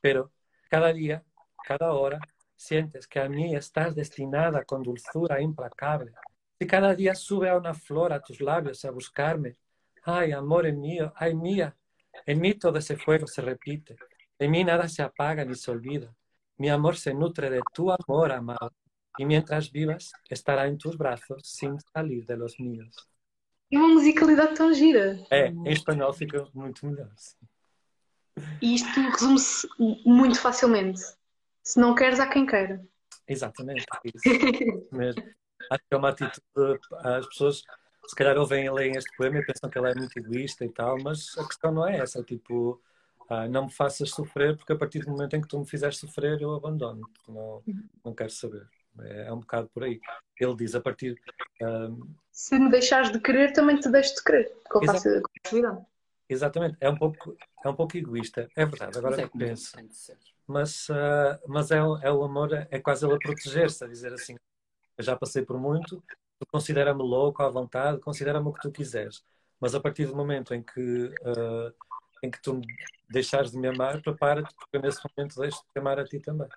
Pero 0.00 0.32
cada 0.70 0.90
día, 0.90 1.22
cada 1.62 1.92
hora, 1.92 2.18
sientes 2.60 3.06
que 3.06 3.18
a 3.18 3.28
mí 3.28 3.54
estás 3.56 3.94
destinada 3.94 4.64
con 4.64 4.82
dulzura 4.82 5.40
implacable. 5.40 6.12
Si 6.58 6.66
cada 6.66 6.94
día 6.94 7.14
sube 7.14 7.48
a 7.48 7.56
una 7.56 7.72
flor 7.72 8.12
a 8.12 8.20
tus 8.20 8.38
labios 8.40 8.84
a 8.84 8.90
buscarme, 8.90 9.56
ay, 10.04 10.32
amor 10.32 10.70
mío, 10.72 11.10
ay 11.16 11.34
mía, 11.34 11.74
en 12.26 12.38
mí 12.38 12.52
todo 12.54 12.78
ese 12.78 12.96
fuego 12.96 13.26
se 13.26 13.40
repite. 13.40 13.96
En 14.38 14.50
mí 14.50 14.62
nada 14.62 14.88
se 14.88 15.02
apaga 15.02 15.42
ni 15.44 15.54
se 15.54 15.70
olvida. 15.70 16.14
Mi 16.58 16.68
amor 16.68 16.96
se 16.98 17.14
nutre 17.14 17.48
de 17.48 17.62
tu 17.72 17.90
amor, 17.90 18.30
amado. 18.30 18.74
E 19.18 19.24
mientras 19.24 19.70
vivas, 19.70 20.12
estará 20.28 20.68
em 20.68 20.76
tus 20.76 20.96
braços 20.96 21.40
sem 21.42 21.78
sair 21.92 22.24
de 22.26 22.36
los 22.36 22.58
míos. 22.58 22.94
É 23.72 23.78
uma 23.78 23.88
musicalidade 23.88 24.54
tão 24.54 24.72
gira. 24.74 25.18
É, 25.30 25.48
em 25.48 25.72
espanhol 25.72 26.12
fica 26.12 26.46
muito 26.52 26.86
melhor. 26.86 27.10
E 28.60 28.74
isto 28.74 29.00
resume-se 29.00 29.66
muito 30.04 30.38
facilmente. 30.38 31.02
Se 31.62 31.78
não 31.78 31.94
queres, 31.94 32.20
há 32.20 32.26
quem 32.26 32.46
queira. 32.46 32.82
Exatamente, 33.26 33.84
é 34.04 34.10
isso 34.14 34.88
mesmo. 34.92 35.22
Acho 35.70 35.82
que 35.88 35.94
é 35.94 35.96
uma 35.96 36.08
atitude. 36.08 36.80
As 37.04 37.26
pessoas 37.26 37.62
se 38.06 38.16
calhar 38.16 38.36
ouvem 38.38 38.64
e 38.64 38.70
leem 38.70 38.96
este 38.96 39.16
poema 39.16 39.38
e 39.38 39.44
pensam 39.44 39.70
que 39.70 39.78
ele 39.78 39.90
é 39.90 39.94
muito 39.94 40.18
egoísta 40.18 40.64
e 40.64 40.68
tal, 40.68 40.98
mas 41.00 41.36
a 41.38 41.46
questão 41.46 41.70
não 41.70 41.86
é 41.86 41.98
essa, 41.98 42.22
tipo, 42.22 42.80
ah, 43.28 43.46
não 43.46 43.66
me 43.66 43.72
faças 43.72 44.10
sofrer 44.10 44.56
porque 44.56 44.72
a 44.72 44.76
partir 44.76 45.00
do 45.00 45.10
momento 45.10 45.36
em 45.36 45.40
que 45.40 45.46
tu 45.46 45.58
me 45.58 45.66
fizeres 45.66 45.98
sofrer 45.98 46.40
eu 46.40 46.54
abandono, 46.54 47.08
não, 47.28 47.62
não 48.04 48.14
quero 48.14 48.30
saber. 48.30 48.66
É, 48.98 49.28
é 49.28 49.32
um 49.32 49.38
bocado 49.38 49.70
por 49.72 49.84
aí. 49.84 50.00
Ele 50.38 50.56
diz 50.56 50.74
a 50.74 50.80
partir. 50.80 51.20
Um... 51.62 51.66
Ah, 51.66 52.06
se 52.32 52.58
me 52.58 52.68
deixares 52.70 53.12
de 53.12 53.20
querer, 53.20 53.52
também 53.52 53.78
te 53.78 53.88
deixo 53.88 54.14
de 54.16 54.24
querer, 54.24 54.52
com 54.68 54.84
facilidade. 54.84 55.84
Exatamente, 56.28 56.76
é 56.80 56.88
um 56.88 56.96
pouco, 56.96 57.36
é 57.64 57.68
um 57.68 57.74
pouco 57.74 57.96
egoísta, 57.96 58.48
é 58.56 58.64
verdade, 58.64 58.96
agora 58.96 59.16
que 59.16 59.22
é 59.22 59.28
penso. 59.28 59.76
Mas, 60.46 60.88
uh, 60.88 61.38
mas 61.46 61.70
é, 61.70 61.78
é 61.78 62.12
o 62.12 62.24
amor, 62.24 62.52
é 62.52 62.80
quase 62.80 63.06
ele 63.06 63.14
a 63.14 63.18
proteger-se, 63.18 63.84
a 63.84 63.88
dizer 63.88 64.12
assim: 64.12 64.36
eu 64.98 65.04
já 65.04 65.16
passei 65.16 65.42
por 65.42 65.58
muito, 65.58 66.02
considera-me 66.50 67.02
louco 67.02 67.42
à 67.42 67.48
vontade, 67.48 68.00
considera-me 68.00 68.48
o 68.48 68.52
que 68.52 68.60
tu 68.60 68.70
quiseres. 68.70 69.24
Mas 69.60 69.74
a 69.74 69.80
partir 69.80 70.06
do 70.06 70.16
momento 70.16 70.54
em 70.54 70.62
que, 70.62 71.06
uh, 71.06 71.72
em 72.22 72.30
que 72.30 72.40
tu 72.42 72.60
deixares 73.08 73.50
de 73.50 73.58
me 73.58 73.68
amar, 73.68 74.00
prepara-te, 74.02 74.54
porque 74.54 74.78
nesse 74.78 75.00
momento 75.16 75.40
deixo 75.40 75.62
de 75.74 75.80
amar 75.80 75.98
a 75.98 76.04
ti 76.04 76.20
também. 76.20 76.48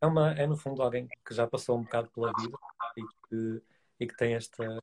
É, 0.00 0.06
uma, 0.06 0.32
é, 0.32 0.46
no 0.46 0.56
fundo, 0.56 0.82
alguém 0.82 1.06
que 1.24 1.34
já 1.34 1.46
passou 1.46 1.78
um 1.78 1.82
bocado 1.82 2.10
pela 2.10 2.32
vida 2.38 2.58
e 2.96 3.02
que, 3.28 3.62
e 4.00 4.06
que 4.06 4.16
tem 4.16 4.34
esta, 4.34 4.80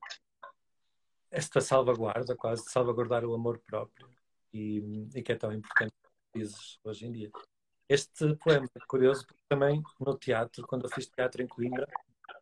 esta 1.30 1.60
salvaguarda, 1.60 2.34
quase, 2.36 2.64
de 2.64 2.70
salvaguardar 2.70 3.24
o 3.24 3.34
amor 3.34 3.58
próprio 3.58 4.08
e, 4.52 5.08
e 5.14 5.22
que 5.22 5.32
é 5.32 5.36
tão 5.36 5.52
importante 5.52 5.94
hoje 6.84 7.06
em 7.06 7.12
dia. 7.12 7.30
Este 7.90 8.36
poema 8.36 8.68
é 8.72 8.86
curioso 8.86 9.26
porque 9.26 9.42
também 9.48 9.82
no 9.98 10.16
teatro, 10.16 10.64
quando 10.64 10.84
eu 10.84 10.90
fiz 10.90 11.08
teatro 11.08 11.42
em 11.42 11.48
Coimbra, 11.48 11.88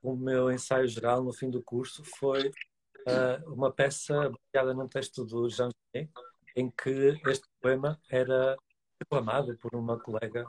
o 0.02 0.14
meu 0.14 0.52
ensaio 0.52 0.86
geral 0.86 1.24
no 1.24 1.32
fim 1.32 1.48
do 1.48 1.62
curso 1.62 2.04
foi 2.04 2.48
uh, 2.48 3.50
uma 3.50 3.72
peça 3.72 4.30
baseada 4.30 4.74
num 4.74 4.86
texto 4.86 5.24
do 5.24 5.48
Jean 5.48 5.70
Genet, 5.94 6.12
em 6.54 6.70
que 6.70 7.18
este 7.26 7.48
poema 7.62 7.98
era 8.10 8.58
reclamado 9.00 9.56
por 9.56 9.74
uma 9.74 9.98
colega 9.98 10.46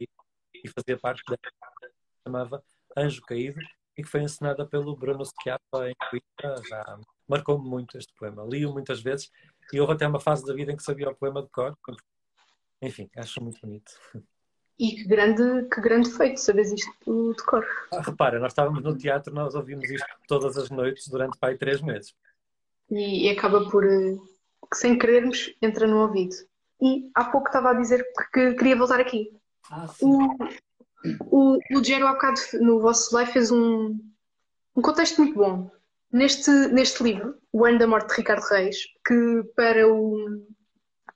e 0.00 0.68
fazia 0.68 0.98
parte 0.98 1.22
da 1.28 1.36
chamava 2.26 2.64
Anjo 2.96 3.20
Caído 3.20 3.60
e 3.94 4.02
que 4.02 4.08
foi 4.08 4.22
encenada 4.22 4.66
pelo 4.66 4.96
Bruno 4.96 5.22
Schiappa 5.22 5.86
em 5.86 5.94
Coimbra. 6.08 6.62
Já 6.66 6.98
marcou-me 7.28 7.68
muito 7.68 7.98
este 7.98 8.14
poema. 8.14 8.42
Li-o 8.44 8.72
muitas 8.72 9.02
vezes 9.02 9.30
e 9.70 9.78
houve 9.78 9.92
até 9.92 10.06
uma 10.06 10.18
fase 10.18 10.46
da 10.46 10.54
vida 10.54 10.72
em 10.72 10.76
que 10.76 10.82
sabia 10.82 11.10
o 11.10 11.14
poema 11.14 11.42
de 11.42 11.50
cor. 11.50 11.76
Enfim, 12.82 13.10
acho 13.16 13.42
muito 13.42 13.60
bonito. 13.60 13.92
E 14.78 14.92
que 14.92 15.04
grande, 15.04 15.68
que 15.68 15.80
grande 15.80 16.10
feito, 16.10 16.40
sabes 16.40 16.72
isto 16.72 17.34
de 17.34 17.44
cor. 17.44 17.66
Ah, 17.92 18.00
repara, 18.00 18.38
nós 18.38 18.52
estávamos 18.52 18.82
no 18.82 18.96
teatro, 18.96 19.34
nós 19.34 19.54
ouvimos 19.54 19.90
isto 19.90 20.06
todas 20.26 20.56
as 20.56 20.70
noites 20.70 21.06
durante 21.08 21.38
pai 21.38 21.56
três 21.58 21.82
meses. 21.82 22.14
E, 22.90 23.26
e 23.26 23.30
acaba 23.30 23.68
por, 23.68 23.84
eh, 23.84 24.16
que 24.70 24.76
sem 24.76 24.98
querermos, 24.98 25.54
entra 25.60 25.86
no 25.86 25.98
ouvido. 25.98 26.34
E 26.80 27.10
há 27.14 27.24
pouco 27.24 27.48
estava 27.48 27.70
a 27.70 27.74
dizer 27.74 28.02
que 28.32 28.54
queria 28.54 28.74
voltar 28.74 29.00
aqui. 29.00 29.30
Ah, 29.70 29.86
o, 30.00 30.28
o, 31.30 31.58
o 31.76 31.84
Gero 31.84 32.06
há 32.06 32.12
bocado 32.14 32.40
no 32.60 32.80
vosso 32.80 33.14
live 33.14 33.32
fez 33.32 33.50
um, 33.50 33.98
um 34.74 34.80
contexto 34.80 35.20
muito 35.22 35.36
bom. 35.36 35.70
Neste, 36.10 36.50
neste 36.68 37.02
livro, 37.02 37.36
O 37.52 37.66
Ano 37.66 37.78
da 37.78 37.86
Morte 37.86 38.08
de 38.08 38.16
Ricardo 38.16 38.42
Reis, 38.44 38.78
que 39.06 39.44
para 39.54 39.86
o, 39.86 40.42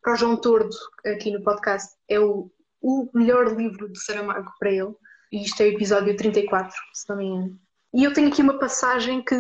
para 0.05 0.13
o 0.13 0.17
João 0.17 0.37
Tordo, 0.37 0.77
aqui 1.05 1.33
no 1.33 1.43
podcast, 1.43 1.97
é 2.09 2.21
o 2.21 2.49
o 2.85 3.09
melhor 3.15 3.57
livro 3.57 3.89
de 3.89 3.99
Saramago 3.99 4.53
para 4.59 4.71
ele. 4.71 4.95
E 5.33 5.43
isto 5.43 5.63
é 5.63 5.65
o 5.65 5.73
episódio 5.73 6.15
34, 6.15 6.77
se 6.93 7.09
não 7.09 7.17
me 7.17 7.25
engano. 7.25 7.59
E 7.95 8.05
eu 8.05 8.13
tenho 8.13 8.29
aqui 8.29 8.43
uma 8.43 8.59
passagem 8.59 9.25
que 9.25 9.35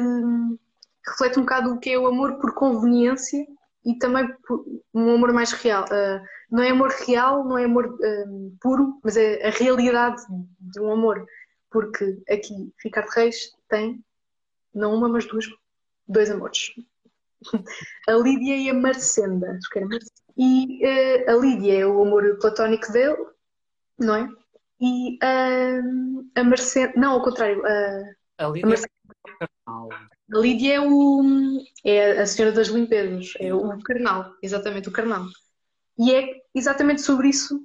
reflete 1.06 1.38
um 1.38 1.42
bocado 1.42 1.74
o 1.74 1.78
que 1.78 1.90
é 1.90 1.98
o 1.98 2.06
amor 2.06 2.38
por 2.38 2.54
conveniência 2.54 3.46
e 3.84 3.98
também 3.98 4.26
um 4.94 5.14
amor 5.14 5.34
mais 5.34 5.52
real. 5.52 5.84
Uh, 5.84 6.24
não 6.50 6.62
é 6.62 6.70
amor 6.70 6.88
real, 7.06 7.44
não 7.44 7.58
é 7.58 7.64
amor 7.64 7.86
uh, 7.86 8.56
puro, 8.62 8.98
mas 9.04 9.14
é 9.18 9.46
a 9.46 9.50
realidade 9.50 10.22
de 10.58 10.80
um 10.80 10.90
amor. 10.90 11.26
Porque 11.70 12.22
aqui 12.30 12.72
Ricardo 12.82 13.10
Reis 13.10 13.52
tem, 13.68 14.02
não 14.74 14.94
uma, 14.94 15.08
mas 15.08 15.26
duas, 15.26 15.44
dois 16.08 16.30
amores. 16.30 16.70
a 18.08 18.12
Lídia 18.12 18.56
e 18.56 18.70
a 18.70 18.74
Marcenda. 18.74 19.58
E 20.36 20.80
uh, 20.84 21.30
a 21.30 21.34
Lídia 21.34 21.80
é 21.80 21.86
o 21.86 22.02
amor 22.02 22.38
platónico 22.40 22.90
dele 22.92 23.34
não 23.98 24.14
é? 24.14 24.28
E 24.80 25.14
uh, 25.16 26.30
a 26.34 26.44
Marcena, 26.44 26.92
não, 26.96 27.12
ao 27.12 27.22
contrário, 27.22 27.60
uh, 27.60 28.14
a 28.38 28.48
Lídia, 28.48 28.66
a, 28.66 28.68
Marcena, 28.68 28.90
a 29.66 30.38
Lídia 30.38 30.74
é, 30.74 30.80
o, 30.80 31.22
é 31.84 32.20
a 32.20 32.26
senhora 32.26 32.52
das 32.52 32.68
limpezas, 32.68 33.32
é 33.38 33.54
o 33.54 33.78
carnal, 33.82 34.34
exatamente, 34.42 34.88
o 34.88 34.92
carnal. 34.92 35.24
E 35.98 36.12
é 36.12 36.28
exatamente 36.54 37.02
sobre 37.02 37.28
isso 37.28 37.64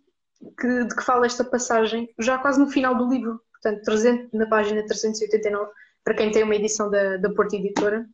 que, 0.60 0.84
de 0.86 0.95
que 0.95 1.03
fala 1.03 1.25
esta 1.25 1.43
passagem, 1.43 2.13
já 2.19 2.38
quase 2.38 2.60
no 2.60 2.69
final 2.69 2.95
do 2.95 3.10
livro, 3.10 3.41
portanto, 3.51 3.84
300, 3.84 4.32
na 4.32 4.47
página 4.47 4.86
389, 4.86 5.71
para 6.03 6.13
quem 6.13 6.32
tem 6.32 6.43
uma 6.43 6.55
edição 6.55 6.89
da, 6.89 7.17
da 7.17 7.34
Porta 7.34 7.55
Editora. 7.55 8.08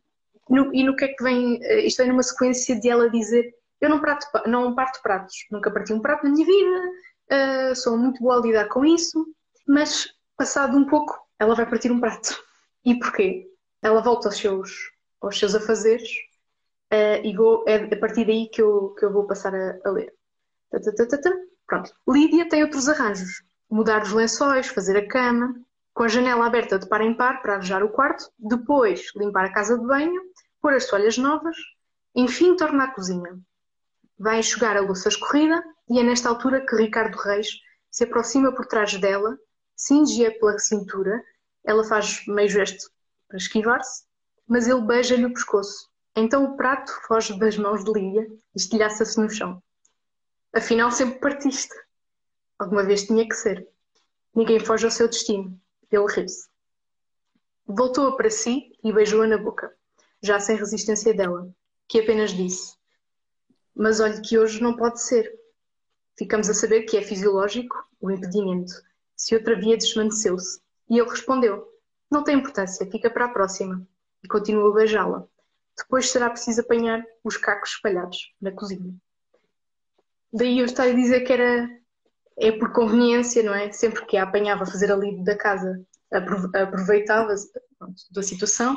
No, 0.48 0.74
e 0.74 0.82
no 0.82 0.96
que 0.96 1.04
é 1.04 1.08
que 1.08 1.22
vem, 1.22 1.58
eh, 1.62 1.86
isto 1.86 1.98
vem 1.98 2.08
numa 2.08 2.22
sequência 2.22 2.78
de 2.78 2.88
ela 2.88 3.10
dizer: 3.10 3.52
Eu 3.80 3.90
não, 3.90 4.00
prato, 4.00 4.26
não 4.46 4.74
parto 4.74 5.02
pratos, 5.02 5.34
nunca 5.50 5.70
parti 5.70 5.92
um 5.92 6.00
prato 6.00 6.24
na 6.24 6.30
minha 6.30 6.46
vida, 6.46 7.70
uh, 7.70 7.76
sou 7.76 7.96
muito 7.96 8.22
boa 8.22 8.38
a 8.38 8.40
lidar 8.40 8.68
com 8.68 8.84
isso, 8.84 9.26
mas 9.66 10.08
passado 10.36 10.76
um 10.76 10.86
pouco 10.86 11.18
ela 11.38 11.54
vai 11.54 11.68
partir 11.68 11.90
um 11.90 12.00
prato. 12.00 12.42
E 12.84 12.98
porquê? 12.98 13.46
Ela 13.82 14.00
volta 14.00 14.28
aos 14.28 14.36
seus, 14.36 14.70
aos 15.20 15.38
seus 15.38 15.54
afazeres 15.54 16.08
uh, 16.92 17.24
e 17.24 17.36
vou, 17.36 17.64
é 17.66 17.76
a 17.76 17.98
partir 17.98 18.24
daí 18.24 18.48
que 18.48 18.62
eu, 18.62 18.94
que 18.98 19.04
eu 19.04 19.12
vou 19.12 19.26
passar 19.26 19.54
a, 19.54 19.78
a 19.84 19.90
ler. 19.90 20.12
Pronto. 21.66 21.92
Lídia 22.08 22.48
tem 22.48 22.62
outros 22.62 22.88
arranjos. 22.88 23.42
Mudar 23.68 24.02
os 24.02 24.12
lençóis, 24.12 24.68
fazer 24.68 24.96
a 24.96 25.08
cama, 25.08 25.54
com 25.92 26.04
a 26.04 26.08
janela 26.08 26.46
aberta 26.46 26.78
de 26.78 26.86
par 26.88 27.00
em 27.00 27.14
par 27.14 27.42
para 27.42 27.54
arejar 27.54 27.82
o 27.82 27.88
quarto, 27.88 28.30
depois 28.38 29.10
limpar 29.16 29.46
a 29.46 29.52
casa 29.52 29.76
de 29.76 29.84
banho, 29.84 30.20
pôr 30.60 30.74
as 30.74 30.86
toalhas 30.86 31.18
novas, 31.18 31.56
enfim 32.14 32.54
torna 32.54 32.84
a 32.84 32.90
cozinha. 32.94 33.38
Vai 34.18 34.38
enxugar 34.38 34.76
a 34.76 34.80
louça 34.80 35.08
escorrida 35.08 35.62
e 35.88 35.98
é 35.98 36.02
nesta 36.02 36.28
altura 36.28 36.64
que 36.64 36.76
Ricardo 36.76 37.16
Reis 37.16 37.48
se 37.90 38.04
aproxima 38.04 38.52
por 38.52 38.66
trás 38.66 38.94
dela, 38.98 39.38
cinge-a 39.74 40.30
pela 40.38 40.58
cintura, 40.58 41.22
ela 41.64 41.84
faz 41.84 42.26
meio 42.26 42.48
gesto 42.48 42.90
para 43.28 43.36
esquivar-se, 43.36 44.04
mas 44.46 44.68
ele 44.68 44.82
beija-lhe 44.82 45.26
o 45.26 45.32
pescoço. 45.32 45.90
Então 46.14 46.44
o 46.44 46.56
prato 46.56 46.92
foge 47.06 47.38
das 47.38 47.58
mãos 47.58 47.84
de 47.84 47.92
Lídia 47.92 48.26
e 48.26 48.38
estilhaça-se 48.58 49.20
no 49.20 49.28
chão. 49.28 49.62
Afinal, 50.52 50.90
sempre 50.90 51.20
partiste. 51.20 51.74
Alguma 52.58 52.82
vez 52.82 53.04
tinha 53.04 53.28
que 53.28 53.34
ser. 53.34 53.68
Ninguém 54.34 54.58
foge 54.58 54.86
ao 54.86 54.90
seu 54.90 55.08
destino. 55.08 55.60
Ele 55.90 56.06
riu-se. 56.06 56.48
Voltou-a 57.66 58.16
para 58.16 58.30
si 58.30 58.72
e 58.82 58.92
beijou-a 58.92 59.26
na 59.26 59.36
boca, 59.36 59.74
já 60.22 60.38
sem 60.38 60.56
resistência 60.56 61.12
dela, 61.12 61.50
que 61.88 62.00
apenas 62.00 62.30
disse: 62.30 62.75
mas 63.76 64.00
olhe 64.00 64.20
que 64.22 64.38
hoje 64.38 64.62
não 64.62 64.74
pode 64.74 65.02
ser. 65.02 65.30
Ficamos 66.16 66.48
a 66.48 66.54
saber 66.54 66.82
que 66.82 66.96
é 66.96 67.02
fisiológico 67.02 67.86
o 68.00 68.10
impedimento, 68.10 68.72
se 69.14 69.34
outra 69.34 69.54
via 69.54 69.76
desvaneceu-se. 69.76 70.60
E 70.88 70.98
ele 70.98 71.10
respondeu: 71.10 71.68
Não 72.10 72.24
tem 72.24 72.38
importância, 72.38 72.90
fica 72.90 73.10
para 73.10 73.26
a 73.26 73.28
próxima. 73.28 73.86
E 74.24 74.28
continuou 74.28 74.72
a 74.72 74.74
beijá-la. 74.76 75.26
Depois 75.76 76.10
será 76.10 76.30
preciso 76.30 76.62
apanhar 76.62 77.04
os 77.22 77.36
cacos 77.36 77.72
espalhados 77.72 78.32
na 78.40 78.50
cozinha. 78.50 78.94
daí 80.32 80.58
eu 80.58 80.64
estava 80.64 80.88
a 80.88 80.94
dizer 80.94 81.20
que 81.20 81.32
era 81.32 81.68
é 82.38 82.52
por 82.52 82.72
conveniência, 82.72 83.42
não 83.42 83.54
é? 83.54 83.70
Sempre 83.72 84.04
que 84.06 84.16
a 84.16 84.22
apanhava 84.22 84.62
a 84.62 84.66
fazer 84.66 84.92
ali 84.92 85.22
da 85.22 85.36
casa, 85.36 85.84
aproveitava 86.10 87.34
da 88.10 88.22
situação 88.22 88.76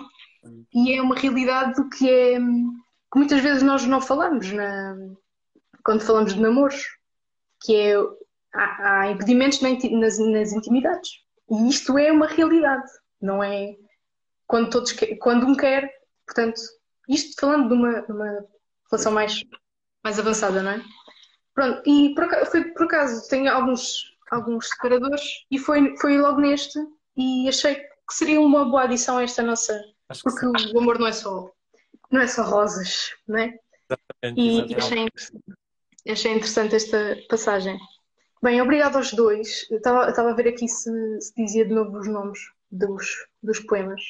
e 0.74 0.94
é 0.94 1.02
uma 1.02 1.16
realidade 1.16 1.82
que 1.90 2.10
é 2.10 2.40
que 3.12 3.18
muitas 3.18 3.42
vezes 3.42 3.64
nós 3.64 3.86
não 3.86 4.02
falamos 4.02 4.52
na, 4.52 4.96
quando 5.84 6.02
falamos 6.02 6.34
de 6.34 6.42
namoros, 6.42 6.86
que 7.62 7.76
é 7.76 7.96
há, 8.54 9.02
há 9.02 9.12
impedimentos 9.12 9.62
nas, 9.62 10.20
nas 10.20 10.52
intimidades 10.54 11.10
e 11.50 11.70
isto 11.70 11.98
é 11.98 12.12
uma 12.12 12.28
realidade, 12.28 12.90
não 13.22 13.44
é 13.44 13.76
quando 14.48 14.70
todos 14.70 14.94
quando 15.20 15.46
um 15.46 15.56
quer, 15.56 15.92
portanto 16.26 16.60
isto 17.08 17.40
falando 17.40 17.68
de 17.68 17.74
uma, 17.74 18.02
de 18.02 18.12
uma 18.12 18.46
relação 18.90 19.12
mais 19.12 19.44
mais 20.04 20.20
avançada, 20.20 20.62
não 20.62 20.72
é? 20.72 20.84
Pronto, 21.54 21.82
e 21.86 22.14
por, 22.16 22.46
foi 22.46 22.64
por 22.72 22.86
acaso, 22.86 23.28
tenho 23.30 23.52
alguns, 23.52 24.16
alguns 24.32 24.70
separadores 24.70 25.22
e 25.52 25.60
foi, 25.60 25.96
foi 25.98 26.18
logo 26.18 26.40
neste 26.40 26.80
e 27.18 27.50
achei 27.50 27.76
que 27.76 28.14
seria 28.14 28.40
uma 28.40 28.66
boa 28.66 28.84
adição 28.84 29.18
a 29.18 29.24
esta 29.24 29.44
nossa. 29.44 29.80
Porque 30.24 30.46
o 30.46 30.80
amor 30.80 30.98
não 30.98 31.08
é 31.08 31.12
só, 31.12 31.52
não 32.12 32.22
é 32.22 32.28
só 32.28 32.44
rosas, 32.44 33.14
não 33.28 33.38
é? 33.38 33.58
Exatamente, 33.90 34.42
e 34.42 34.74
exatamente. 34.74 35.14
Achei, 35.16 36.14
achei 36.14 36.34
interessante 36.34 36.76
esta 36.76 37.18
passagem. 37.30 37.78
Bem, 38.42 38.62
obrigado 38.62 38.96
aos 38.96 39.12
dois. 39.14 39.68
estava, 39.70 40.10
estava 40.10 40.32
a 40.32 40.36
ver 40.36 40.48
aqui 40.48 40.68
se, 40.68 40.92
se, 41.22 41.34
dizia 41.36 41.66
de 41.66 41.74
novo 41.74 41.98
os 41.98 42.08
nomes 42.08 42.40
dos, 42.72 43.28
dos 43.44 43.60
poemas. 43.60 44.02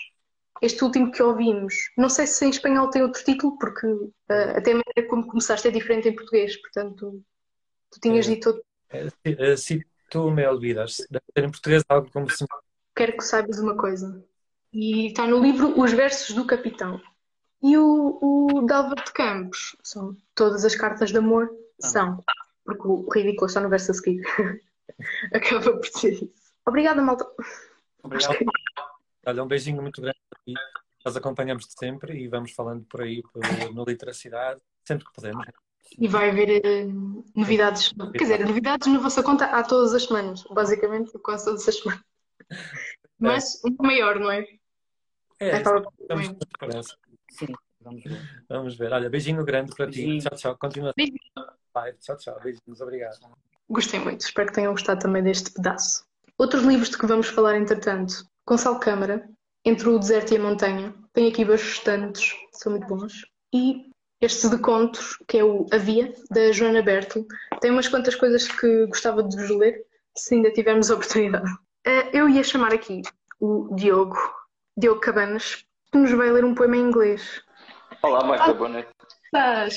Este 0.61 0.83
último 0.83 1.11
que 1.11 1.23
ouvimos, 1.23 1.73
não 1.97 2.09
sei 2.09 2.27
se 2.27 2.45
em 2.45 2.49
espanhol 2.49 2.89
tem 2.89 3.01
outro 3.01 3.23
título, 3.23 3.57
porque 3.57 3.87
uh, 3.87 4.11
até 4.55 4.71
a 4.71 4.75
maneira 4.75 5.09
como 5.09 5.25
começaste 5.25 5.67
é 5.67 5.71
diferente 5.71 6.09
em 6.09 6.15
português, 6.15 6.57
portanto 6.61 7.23
Tu 7.91 7.99
tinhas 7.99 8.27
é, 8.27 8.29
dito. 8.29 8.63
É, 9.23 9.55
se 9.57 9.85
tu 10.09 10.29
me 10.31 10.45
olvidas, 10.47 10.97
deve 11.09 11.25
ter 11.33 11.43
em 11.43 11.51
português 11.51 11.83
algo 11.89 12.09
como 12.11 12.29
se. 12.29 12.45
Quero 12.95 13.17
que 13.17 13.23
saibas 13.23 13.59
uma 13.59 13.75
coisa. 13.75 14.23
E 14.71 15.07
está 15.07 15.25
no 15.25 15.39
livro 15.39 15.79
Os 15.79 15.91
Versos 15.91 16.35
do 16.35 16.45
Capitão. 16.45 17.01
E 17.61 17.77
o, 17.77 18.17
o 18.21 18.65
de 18.65 19.11
Campos, 19.13 19.75
são 19.83 20.15
todas 20.33 20.63
as 20.63 20.75
cartas 20.75 21.11
de 21.11 21.17
amor, 21.17 21.49
ah. 21.83 21.87
são. 21.87 22.23
Porque 22.63 22.87
o 22.87 23.07
ridículo 23.09 23.47
está 23.47 23.59
no 23.59 23.69
verso 23.69 23.91
a 23.91 23.93
seguir. 23.93 24.21
Acaba 25.33 25.73
por 25.73 25.85
ser 25.87 26.13
isso. 26.13 26.31
Obrigada, 26.65 27.01
malta. 27.01 27.27
Obrigado. 28.03 28.37
Que... 28.37 28.45
Olha, 29.25 29.43
um 29.43 29.47
beijinho 29.47 29.81
muito 29.81 30.01
grande 30.01 30.19
para 30.29 30.39
ti. 30.45 30.53
Nós 31.03 31.15
acompanhamos-te 31.15 31.73
sempre 31.77 32.21
e 32.21 32.27
vamos 32.27 32.51
falando 32.51 32.83
por 32.85 33.01
aí 33.01 33.23
no 33.73 33.83
Literacidade, 33.85 34.61
sempre 34.85 35.05
que 35.05 35.13
podemos. 35.13 35.45
E 35.97 36.07
vai 36.07 36.29
haver 36.29 36.61
uh, 36.63 37.25
novidades. 37.35 37.93
Quer 38.13 38.17
dizer, 38.19 38.45
novidades 38.45 38.87
na 38.87 38.99
vossa 38.99 39.23
conta 39.23 39.45
há 39.45 39.63
todas 39.63 39.93
as 39.93 40.03
semanas, 40.03 40.43
basicamente, 40.51 41.11
quase 41.19 41.45
todas 41.45 41.67
as 41.67 41.75
semanas. 41.75 42.03
Mas 43.17 43.61
um 43.65 43.75
maior, 43.83 44.19
não 44.19 44.31
é? 44.31 44.45
É, 45.39 45.49
é 45.49 45.63
vamos 45.63 46.97
Sim, 47.29 47.47
vamos 47.81 48.03
ver. 48.03 48.45
Vamos 48.47 48.77
ver. 48.77 48.91
Olha, 48.91 49.09
beijinho 49.09 49.43
grande 49.43 49.75
para 49.75 49.89
ti. 49.89 50.19
Tchau, 50.19 50.35
tchau. 50.35 50.57
Continua. 50.57 50.93
Tchau, 51.99 52.17
tchau. 52.17 52.39
Beijinhos. 52.43 52.81
Obrigado. 52.81 53.17
Gostei 53.69 53.99
muito. 53.99 54.21
Espero 54.21 54.47
que 54.47 54.55
tenham 54.55 54.71
gostado 54.71 55.01
também 55.01 55.23
deste 55.23 55.51
pedaço. 55.51 56.03
Outros 56.37 56.63
livros 56.63 56.89
de 56.89 56.97
que 56.97 57.05
vamos 57.05 57.27
falar, 57.27 57.57
entretanto. 57.57 58.25
Gonçalo 58.47 58.79
Câmara, 58.79 59.29
Entre 59.63 59.87
o 59.87 59.99
Deserto 59.99 60.33
e 60.33 60.37
a 60.37 60.41
Montanha. 60.41 60.93
Tem 61.13 61.27
aqui 61.27 61.45
bastantes, 61.45 62.33
são 62.51 62.71
muito 62.71 62.87
bons. 62.87 63.25
E 63.53 63.89
este 64.21 64.49
de 64.49 64.57
contos, 64.57 65.17
que 65.27 65.37
é 65.37 65.43
o 65.43 65.65
Havia, 65.71 66.13
da 66.31 66.51
Joana 66.51 66.81
Berto, 66.81 67.25
tem 67.61 67.71
umas 67.71 67.87
quantas 67.87 68.15
coisas 68.15 68.47
que 68.47 68.85
gostava 68.87 69.23
de 69.23 69.35
vos 69.35 69.49
ler, 69.49 69.85
se 70.15 70.35
ainda 70.35 70.51
tivermos 70.51 70.89
a 70.89 70.95
oportunidade. 70.95 71.49
Eh, 71.85 72.17
eu 72.17 72.27
ia 72.27 72.43
chamar 72.43 72.73
aqui 72.73 73.01
o 73.39 73.73
Diogo, 73.75 74.17
Diogo 74.77 74.99
Cabanas, 74.99 75.65
que 75.91 75.97
nos 75.97 76.11
vai 76.11 76.31
ler 76.31 76.45
um 76.45 76.55
poema 76.55 76.77
em 76.77 76.81
inglês. 76.81 77.41
Olá, 78.01 78.23
Marta, 78.23 78.53
boa 78.53 78.69
noite. 78.69 78.89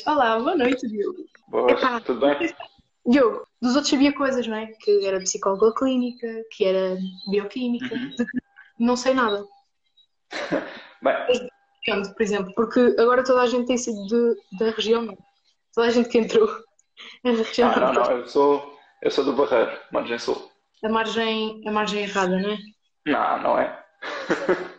Olá, 0.06 0.38
boa 0.38 0.56
noite, 0.56 0.86
Diogo. 0.88 1.24
Boa, 1.48 1.70
Epá, 1.70 2.00
tudo 2.00 2.20
bem? 2.20 2.54
Diogo, 3.06 3.46
dos 3.60 3.74
outros 3.74 3.90
sabia 3.90 4.14
coisas, 4.14 4.46
não 4.46 4.56
é? 4.56 4.66
Que 4.66 5.06
era 5.06 5.18
psicóloga 5.20 5.74
clínica, 5.74 6.26
que 6.52 6.64
era 6.64 6.96
bioquímica, 7.30 7.94
uhum. 7.94 8.10
de 8.10 8.24
que 8.24 8.38
não 8.78 8.96
sei 8.96 9.14
nada. 9.14 9.44
bem, 11.02 11.50
por 12.14 12.22
exemplo, 12.22 12.52
porque 12.54 12.94
agora 12.98 13.24
toda 13.24 13.42
a 13.42 13.46
gente 13.46 13.66
tem 13.66 13.76
sido 13.76 14.06
de, 14.06 14.58
da 14.58 14.70
região, 14.70 15.02
não. 15.02 15.18
Toda 15.74 15.88
a 15.88 15.90
gente 15.90 16.08
que 16.08 16.18
entrou 16.18 16.48
na 17.24 17.32
região. 17.32 17.72
Ah, 17.74 17.80
não, 17.80 17.92
não, 17.92 18.18
eu 18.18 18.28
sou, 18.28 18.78
eu 19.00 19.10
sou 19.10 19.24
do 19.24 19.32
Barreiro, 19.32 19.72
margem 19.90 20.18
sul. 20.18 20.50
A 20.84 20.88
margem, 20.88 21.62
a 21.66 21.72
margem 21.72 22.02
errada, 22.02 22.38
não 22.38 22.50
é? 22.50 22.58
Não, 23.06 23.42
não 23.42 23.58
é. 23.58 23.84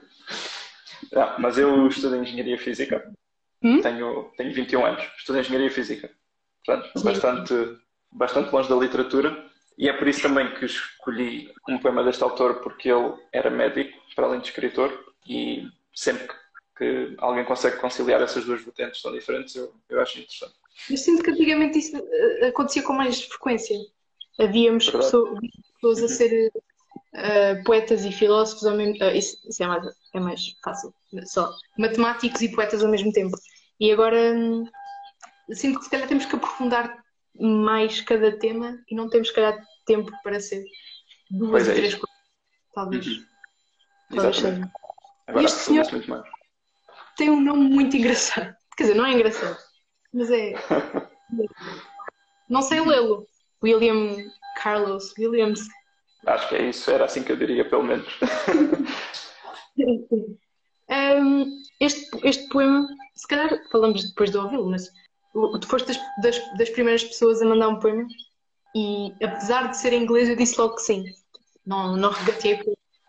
não, 1.13 1.39
mas 1.39 1.58
eu 1.58 1.88
estudo 1.88 2.15
Engenharia 2.15 2.58
Física. 2.58 3.12
Hum? 3.62 3.82
Tenho, 3.82 4.32
tenho 4.38 4.54
21 4.54 4.86
anos. 4.86 5.04
Estudo 5.17 5.39
Engenharia 5.39 5.71
Física. 5.71 6.10
Portanto, 6.65 7.04
bastante, 7.04 7.54
bastante 8.12 8.52
longe 8.52 8.69
da 8.69 8.76
literatura. 8.76 9.45
E 9.78 9.89
é 9.89 9.93
por 9.93 10.08
isso 10.08 10.21
também 10.21 10.54
que 10.54 10.65
escolhi 10.65 11.52
um 11.67 11.80
poema 11.80 12.04
deste 12.04 12.23
autor, 12.23 12.62
porque 12.62 12.89
ele 12.89 13.13
era 13.32 13.49
médico, 13.49 13.97
para 14.15 14.28
além 14.28 14.39
de 14.39 14.47
escritor, 14.47 14.91
e 15.28 15.67
sempre 15.93 16.28
que 16.28 16.36
que 16.78 17.15
alguém 17.19 17.45
consegue 17.45 17.78
conciliar 17.78 18.21
essas 18.21 18.45
duas 18.45 18.63
vertentes 18.63 19.02
tão 19.02 19.12
diferentes, 19.12 19.56
eu, 19.56 19.73
eu 19.89 20.02
acho 20.02 20.19
interessante. 20.19 20.54
Eu 20.89 20.97
sinto 20.97 21.23
que 21.23 21.32
antigamente 21.32 21.78
isso 21.78 21.95
eh, 21.95 22.47
acontecia 22.47 22.82
com 22.84 22.93
mais 22.93 23.21
frequência. 23.21 23.78
Havíamos 24.39 24.89
pessoas, 24.89 25.39
pessoas, 25.76 26.04
a 26.04 26.08
ser 26.08 26.52
uh, 27.15 27.63
poetas 27.63 28.06
e 28.06 28.12
filósofos 28.12 28.65
ao 28.65 28.76
mesmo 28.76 28.95
uh, 29.04 29.15
isso, 29.15 29.38
isso, 29.47 29.63
é, 29.63 29.67
mais, 29.67 29.86
é 30.13 30.19
mais 30.19 30.56
fácil. 30.63 30.93
Só 31.26 31.52
matemáticos 31.78 32.41
e 32.41 32.49
poetas 32.49 32.84
ao 32.84 32.89
mesmo 32.89 33.12
tempo. 33.12 33.38
E 33.80 33.91
agora 33.91 34.17
hum, 34.36 34.65
sinto 35.52 35.80
que 35.80 35.86
se 35.86 35.91
calhar 35.91 36.08
temos 36.08 36.26
que 36.26 36.36
aprofundar 36.36 37.04
mais 37.39 38.02
cada 38.02 38.38
tema 38.38 38.78
e 38.89 38.95
não 38.95 39.10
temos, 39.10 39.30
se 39.30 39.34
calhar, 39.34 39.58
tempo 39.86 40.12
para 40.23 40.39
ser 40.39 40.63
duas 41.30 41.67
ou 41.67 41.71
é 41.71 41.76
três 41.76 41.95
coisas. 41.95 42.17
Talvez. 42.73 43.08
Uhum. 43.08 43.26
Talvez 44.15 44.36
seja. 44.38 44.71
Agora 45.28 45.45
este 45.45 45.60
senhor... 45.60 45.86
tem 47.17 47.30
um 47.30 47.41
nome 47.41 47.69
muito 47.69 47.95
engraçado. 47.95 48.56
Quer 48.76 48.84
dizer, 48.84 48.95
não 48.95 49.06
é 49.06 49.13
engraçado, 49.13 49.58
mas 50.13 50.30
é. 50.32 50.54
Não 52.49 52.62
sei 52.62 52.82
lê-lo. 52.82 53.26
William 53.63 54.17
Carlos 54.62 55.13
Williams. 55.17 55.67
Acho 56.26 56.50
que 56.50 56.56
é 56.56 56.70
isso, 56.70 56.90
era 56.90 57.06
assim 57.06 57.24
que 57.24 57.32
eu 57.32 57.38
diria, 57.38 57.68
pelo 57.68 57.84
menos. 57.84 58.08
um, 60.90 61.62
este, 61.80 62.10
este 62.24 62.48
poema, 62.50 62.88
se 63.16 63.28
calhar 63.28 63.50
falamos 63.72 64.08
depois 64.10 64.32
de 64.32 64.38
ouvi-lo, 64.38 64.70
mas 64.70 64.90
tu 65.34 65.68
foste 65.68 65.88
das, 65.88 66.00
das, 66.22 66.58
das, 66.58 66.70
primeiras 66.70 67.04
pessoas 67.04 67.42
a 67.42 67.46
mandar 67.46 67.68
um 67.70 67.80
poema 67.80 68.08
e 68.76 69.14
apesar 69.24 69.70
de 69.70 69.78
ser 69.78 69.94
em 69.94 70.04
inglês 70.04 70.30
eu 70.30 70.36
disse 70.36 70.60
logo 70.60 70.76
que 70.76 70.82
sim. 70.82 71.04
Não, 71.66 71.96
não 71.98 72.12
regatei 72.12 72.60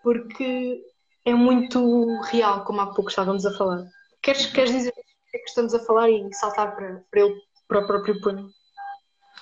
porque 0.02 0.82
é 1.24 1.34
muito 1.34 2.20
real, 2.22 2.64
como 2.64 2.80
há 2.80 2.86
pouco 2.86 3.10
estávamos 3.10 3.46
a 3.46 3.56
falar. 3.56 3.84
Queres, 4.22 4.46
queres 4.46 4.72
dizer 4.72 4.90
o 4.90 4.94
que 5.30 5.36
é 5.36 5.38
que 5.38 5.48
estamos 5.48 5.74
a 5.74 5.84
falar 5.84 6.10
e 6.10 6.32
saltar 6.34 6.74
para, 6.74 7.04
para, 7.10 7.20
ele, 7.20 7.34
para 7.68 7.80
o 7.80 7.86
próprio 7.86 8.20
poema? 8.20 8.48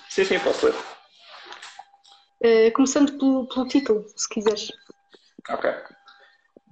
Sim, 0.08 0.24
sim, 0.24 0.38
posso 0.40 0.66
ler. 0.66 0.74
Uh, 2.44 2.72
começando 2.72 3.16
pelo, 3.18 3.46
pelo 3.46 3.68
título, 3.68 4.04
se 4.16 4.28
quiseres. 4.28 4.72
Ok. 5.48 5.70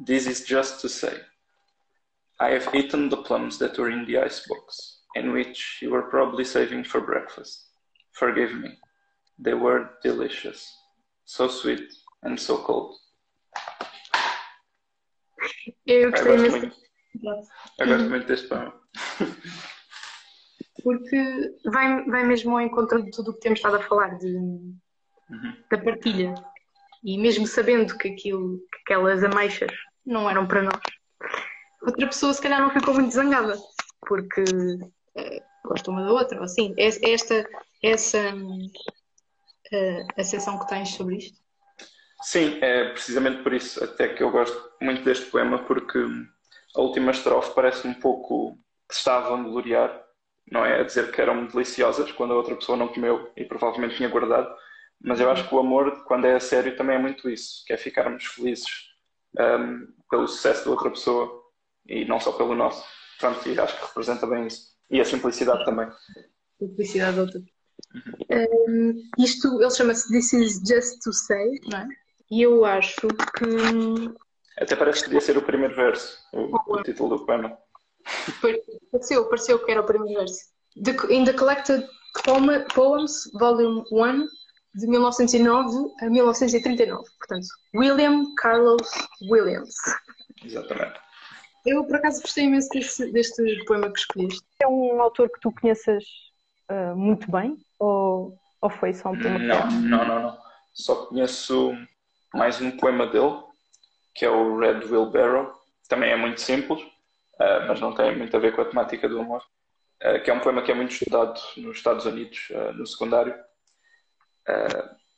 This 0.05 0.27
is 0.27 0.45
just 0.45 0.81
to 0.81 0.89
say. 0.89 1.25
I 2.41 2.55
have 2.55 2.75
eaten 2.75 3.09
the 3.09 3.19
plums 3.19 3.59
that 3.59 3.79
were 3.79 3.93
in 3.93 4.05
the 4.05 4.19
icebox, 4.19 5.05
and 5.15 5.33
which 5.33 5.81
you 5.81 5.93
were 5.93 6.09
probably 6.09 6.45
saving 6.45 6.85
for 6.85 7.01
breakfast. 7.01 7.71
Forgive 8.13 8.53
me. 8.55 8.79
They 9.39 9.55
were 9.55 9.91
delicious. 10.03 10.67
So 11.25 11.49
sweet 11.49 11.93
and 12.25 12.37
so 12.37 12.59
cold. 12.65 12.97
Eu 15.87 16.11
gostei 16.11 16.37
muito. 16.37 16.77
Eu 17.79 17.87
gosto 17.87 18.11
muito 18.11 18.27
deste 18.27 18.49
poema. 18.49 18.75
Porque 20.83 21.55
vai, 21.67 22.05
vai 22.07 22.25
mesmo 22.25 22.57
ao 22.57 22.61
encontro 22.63 23.03
de 23.03 23.11
tudo 23.11 23.31
o 23.31 23.35
que 23.35 23.41
temos 23.41 23.59
estado 23.59 23.77
a 23.77 23.83
falar, 23.83 24.19
de, 24.19 24.35
uhum. 25.31 25.57
da 25.71 25.79
partilha. 25.79 26.35
E 27.03 27.19
mesmo 27.19 27.47
sabendo 27.47 27.97
que, 27.97 28.09
aquilo, 28.09 28.59
que 28.59 28.79
aquelas 28.83 29.25
ameixas 29.25 29.71
não 30.05 30.29
eram 30.29 30.47
para 30.47 30.62
nós, 30.62 30.81
outra 31.83 32.07
pessoa 32.07 32.35
se 32.35 32.43
calhar 32.43 32.61
não 32.61 32.71
ficou 32.71 32.95
muito 32.95 33.12
zangada, 33.12 33.57
porque 34.07 34.43
uh, 34.43 35.43
gosta 35.64 35.90
uma 35.90 36.05
da 36.05 36.12
outra, 36.12 36.38
ou 36.38 36.45
assim. 36.45 36.75
É, 36.77 36.88
é 36.88 37.12
esta, 37.12 37.49
essa 37.83 38.35
uh, 38.35 40.07
a 40.16 40.25
sensação 40.25 40.59
que 40.59 40.69
tens 40.69 40.90
sobre 40.90 41.16
isto? 41.16 41.38
Sim, 42.23 42.59
é 42.61 42.90
precisamente 42.90 43.43
por 43.43 43.55
isso 43.55 43.83
até 43.83 44.09
que 44.09 44.23
eu 44.23 44.31
gosto 44.31 44.73
muito 44.81 45.03
deste 45.03 45.27
poema, 45.27 45.59
porque 45.61 45.99
a 46.77 46.81
última 46.81 47.12
estrofe 47.12 47.55
parece 47.55 47.88
um 47.88 47.95
pouco 47.95 48.59
que 48.87 48.95
se 48.95 48.99
está 48.99 49.16
a 49.16 49.21
vangloriar 49.21 50.05
não 50.51 50.64
é 50.64 50.81
a 50.81 50.83
dizer 50.83 51.12
que 51.12 51.21
eram 51.21 51.47
deliciosas 51.47 52.11
quando 52.12 52.33
a 52.33 52.37
outra 52.37 52.57
pessoa 52.57 52.77
não 52.77 52.88
comeu 52.88 53.31
e 53.37 53.45
provavelmente 53.45 53.97
tinha 53.97 54.09
guardado, 54.09 54.53
mas 55.03 55.21
eu 55.21 55.31
acho 55.31 55.49
que 55.49 55.55
o 55.55 55.59
amor, 55.59 56.05
quando 56.05 56.27
é 56.27 56.35
a 56.35 56.41
sério, 56.41 56.77
também 56.77 56.97
é 56.97 56.99
muito 56.99 57.29
isso, 57.29 57.65
que 57.67 57.73
é 57.73 57.77
ficarmos 57.77 58.25
felizes 58.27 58.91
um, 59.39 59.89
pelo 60.11 60.29
sucesso 60.29 60.65
da 60.65 60.71
outra 60.73 60.91
pessoa 60.91 61.43
e 61.87 62.05
não 62.05 62.21
só 62.21 62.33
pelo 62.33 62.55
nosso. 62.55 62.85
Pronto, 63.19 63.49
e 63.49 63.59
acho 63.59 63.77
que 63.77 63.87
representa 63.87 64.27
bem 64.27 64.47
isso. 64.47 64.71
E 64.91 65.01
a 65.01 65.05
simplicidade 65.05 65.65
também. 65.65 65.89
Simplicidade 66.59 67.17
da 67.17 67.23
outra. 67.23 67.41
Um, 68.69 69.03
isto, 69.19 69.61
ele 69.61 69.71
chama-se 69.71 70.13
This 70.13 70.33
is 70.33 70.61
Just 70.67 71.03
to 71.03 71.13
Say, 71.13 71.61
não 71.69 71.79
é? 71.79 71.89
E 72.31 72.43
eu 72.43 72.65
acho 72.65 73.09
que. 73.09 74.15
Até 74.59 74.77
parece 74.77 75.01
que 75.01 75.07
podia 75.07 75.21
ser 75.21 75.37
o 75.39 75.43
primeiro 75.43 75.75
verso, 75.75 76.19
o, 76.33 76.75
o 76.75 76.83
título 76.83 77.17
do 77.17 77.27
poema. 77.27 77.57
Pareceu, 78.93 79.29
pareceu 79.29 79.59
que 79.65 79.71
era 79.71 79.81
o 79.81 79.87
primeiro 79.87 80.21
verso. 80.21 80.51
The, 80.83 80.93
in 81.13 81.25
the 81.25 81.33
Collected 81.33 81.87
Poems, 82.75 83.31
Volume 83.35 83.85
1, 83.91 84.29
de 84.75 84.87
1909 84.87 85.93
a 86.01 86.09
1939. 86.09 87.05
Portanto, 87.19 87.47
William 87.75 88.35
Carlos 88.37 88.89
Williams. 89.29 89.75
Exatamente. 90.45 91.01
Eu, 91.67 91.85
por 91.85 91.97
acaso, 91.97 92.23
gostei 92.23 92.45
imenso 92.45 92.69
deste, 92.71 93.13
deste 93.13 93.65
poema 93.67 93.93
que 93.93 93.99
escolheste. 93.99 94.43
É 94.61 94.67
um 94.67 95.01
autor 95.01 95.29
que 95.31 95.41
tu 95.41 95.53
conheças 95.53 96.05
uh, 96.71 96.97
muito 96.97 97.31
bem? 97.31 97.57
Ou, 97.79 98.39
ou 98.61 98.71
foi 98.71 98.95
só 98.95 99.11
um 99.11 99.19
poema? 99.19 99.39
Não, 99.39 99.71
não, 99.71 100.05
não, 100.07 100.23
não. 100.23 100.39
Só 100.73 101.07
conheço 101.07 101.75
mais 102.33 102.61
um 102.61 102.71
poema 102.71 103.07
dele, 103.07 103.43
que 104.15 104.25
é 104.25 104.31
o 104.31 104.59
Red 104.59 104.87
Wheelbarrow. 104.87 105.53
Também 105.89 106.11
é 106.11 106.17
muito 106.17 106.41
simples, 106.41 106.81
uh, 106.81 107.67
mas 107.69 107.81
não 107.81 107.93
tem 107.95 108.17
muito 108.17 108.35
a 108.35 108.41
ver 108.41 108.55
com 108.55 108.63
a 108.63 108.67
temática 108.67 109.09
do 109.09 109.21
amor. 109.21 109.43
Uh, 110.03 110.23
que 110.23 110.31
é 110.31 110.35
um 110.35 110.41
poema 110.41 110.63
que 110.63 110.73
é 110.73 110.75
muito 110.75 110.93
estudado 110.93 111.39
nos 111.59 111.77
Estados 111.77 112.07
Unidos, 112.07 112.49
no 112.75 112.87
secundário. 112.87 113.35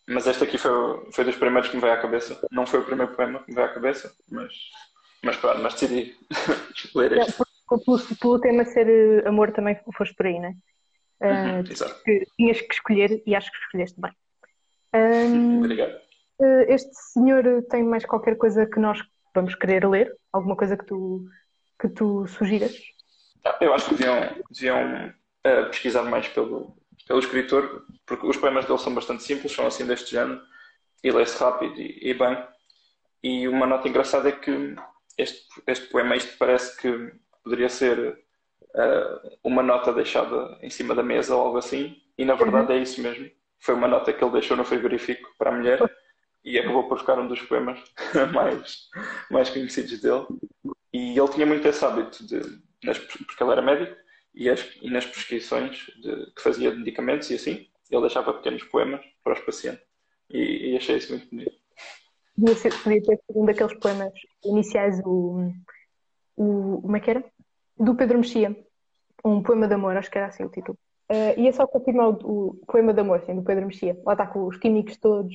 Mas 0.09 0.27
este 0.27 0.45
aqui 0.45 0.59
foi, 0.59 1.11
foi 1.13 1.25
dos 1.25 1.37
primeiros 1.37 1.71
que 1.71 1.77
me 1.77 1.83
veio 1.83 1.95
à 1.95 1.99
cabeça. 1.99 2.41
Não 2.51 2.67
foi 2.67 2.81
o 2.81 2.85
primeiro 2.85 3.15
poema 3.15 3.41
que 3.41 3.51
me 3.51 3.55
veio 3.55 3.69
à 3.69 3.73
cabeça, 3.73 4.13
mas 4.31 4.53
mas 5.25 5.37
pronto, 5.37 5.61
mas 5.63 5.75
decidi 5.75 6.17
ler 6.95 7.13
este. 7.13 7.43
Pelo, 7.69 8.17
pelo 8.21 8.41
tema 8.41 8.65
ser 8.65 8.89
eh, 8.89 9.27
amor 9.27 9.53
também 9.53 9.79
foste 9.97 10.15
por 10.15 10.27
aí, 10.27 10.39
não 10.39 10.49
é? 10.49 10.53
Uh, 11.23 11.71
Exato. 11.71 12.03
Que 12.03 12.27
tinhas 12.37 12.61
que 12.61 12.75
escolher 12.75 13.23
e 13.25 13.35
acho 13.35 13.51
que 13.51 13.57
escolheste 13.59 14.01
bem. 14.01 14.13
Um, 14.95 15.59
Obrigado. 15.61 15.95
Uh, 16.39 16.65
este 16.69 16.93
senhor 17.13 17.45
tem 17.71 17.85
mais 17.85 18.05
qualquer 18.05 18.37
coisa 18.37 18.67
que 18.67 18.81
nós 18.81 19.01
vamos 19.35 19.55
querer 19.55 19.89
ler? 19.89 20.15
Alguma 20.33 20.57
coisa 20.57 20.77
que 20.77 20.85
tu, 20.85 21.25
que 21.81 21.89
tu 21.89 22.27
sugiras? 22.27 22.77
Ah, 23.45 23.57
eu 23.61 23.73
acho 23.73 23.89
que 23.89 23.95
deviam, 23.95 24.43
deviam 24.51 25.07
uh, 25.07 25.67
pesquisar 25.71 26.03
mais 26.03 26.29
pelo, 26.29 26.77
pelo 27.07 27.19
escritor, 27.19 27.85
porque 28.07 28.27
os 28.27 28.37
poemas 28.37 28.65
dele 28.65 28.79
são 28.79 28.95
bastante 28.95 29.23
simples, 29.23 29.53
são 29.53 29.67
assim 29.67 29.87
deste 29.87 30.11
género, 30.11 30.41
e 31.03 31.11
lê-se 31.11 31.39
rápido 31.39 31.81
e, 31.81 32.11
e 32.11 32.15
bem. 32.15 32.39
E 33.23 33.49
uma 33.49 33.67
nota 33.67 33.89
engraçada 33.89 34.29
é 34.29 34.33
que 34.33 34.75
este, 35.19 35.47
este 35.67 35.87
poema, 35.89 36.17
isto 36.17 36.37
parece 36.39 36.77
que 36.77 37.13
poderia 37.43 37.69
ser 37.69 38.19
uh, 38.75 39.39
uma 39.45 39.63
nota 39.63 39.93
deixada 39.93 40.59
em 40.63 40.71
cima 40.71 40.95
da 40.95 41.03
mesa 41.03 41.35
ou 41.35 41.43
algo 41.43 41.59
assim, 41.59 41.97
e 42.17 42.25
na 42.25 42.35
verdade 42.35 42.73
uhum. 42.73 42.79
é 42.79 42.83
isso 42.83 43.01
mesmo. 43.01 43.31
Foi 43.61 43.75
uma 43.75 43.89
nota 43.89 44.13
que 44.13 44.23
ele 44.23 44.33
deixou 44.33 44.57
no 44.57 44.65
frigorífico 44.65 45.29
para 45.39 45.51
a 45.51 45.55
mulher 45.55 45.79
e 46.45 46.59
acabou 46.59 46.89
por 46.89 46.99
ficar 46.99 47.19
um 47.19 47.29
dos 47.29 47.41
poemas 47.43 47.79
mais, 48.33 48.89
mais 49.31 49.51
conhecidos 49.51 50.01
dele. 50.01 50.27
E 50.93 51.19
ele 51.19 51.29
tinha 51.29 51.47
muito 51.47 51.67
esse 51.67 51.85
hábito, 51.85 52.27
de, 52.27 52.41
porque 53.27 53.43
ele 53.43 53.53
era 53.53 53.63
médico, 53.63 53.97
e, 54.35 54.49
as, 54.49 54.69
e 54.81 54.91
nas 54.91 55.07
prescrições 55.07 55.87
de, 56.01 56.33
que 56.33 56.43
fazia 56.43 56.71
de 56.71 56.79
medicamentos 56.79 57.31
e 57.31 57.35
assim, 57.35 57.67
ele 57.91 58.01
deixava 58.01 58.35
pequenos 58.35 58.63
poemas 58.65 59.05
para 59.23 59.35
os 59.35 59.41
pacientes. 59.41 59.85
E, 60.31 60.73
e 60.73 60.77
achei 60.77 60.97
isso 60.97 61.13
muito 61.13 61.29
bonito 61.29 61.63
podia, 62.43 62.55
ser, 62.57 62.73
ter 62.83 63.21
um 63.35 63.45
daqueles 63.45 63.75
poemas 63.75 64.13
iniciais, 64.45 65.01
o, 65.05 65.53
o. 66.37 66.81
Como 66.83 66.97
é 66.97 67.01
que 67.01 67.11
era? 67.11 67.25
Do 67.79 67.95
Pedro 67.95 68.19
Mexia. 68.19 68.57
Um 69.25 69.43
poema 69.43 69.69
de 69.69 69.75
amor, 69.75 69.97
acho 69.97 70.11
que 70.11 70.19
era 70.19 70.27
assim 70.27 70.45
o 70.45 70.49
título. 70.49 70.77
Uh, 71.11 71.47
é 71.47 71.53
só 71.53 71.67
confirmar 71.67 72.09
o, 72.09 72.49
o, 72.51 72.67
poema 72.67 72.93
de 72.93 73.01
amor, 73.01 73.23
sim, 73.25 73.37
do 73.37 73.43
Pedro 73.43 73.67
Mexia. 73.67 73.99
Lá 74.05 74.15
está 74.15 74.27
com 74.27 74.47
os 74.47 74.57
químicos 74.57 74.97
todos 74.97 75.35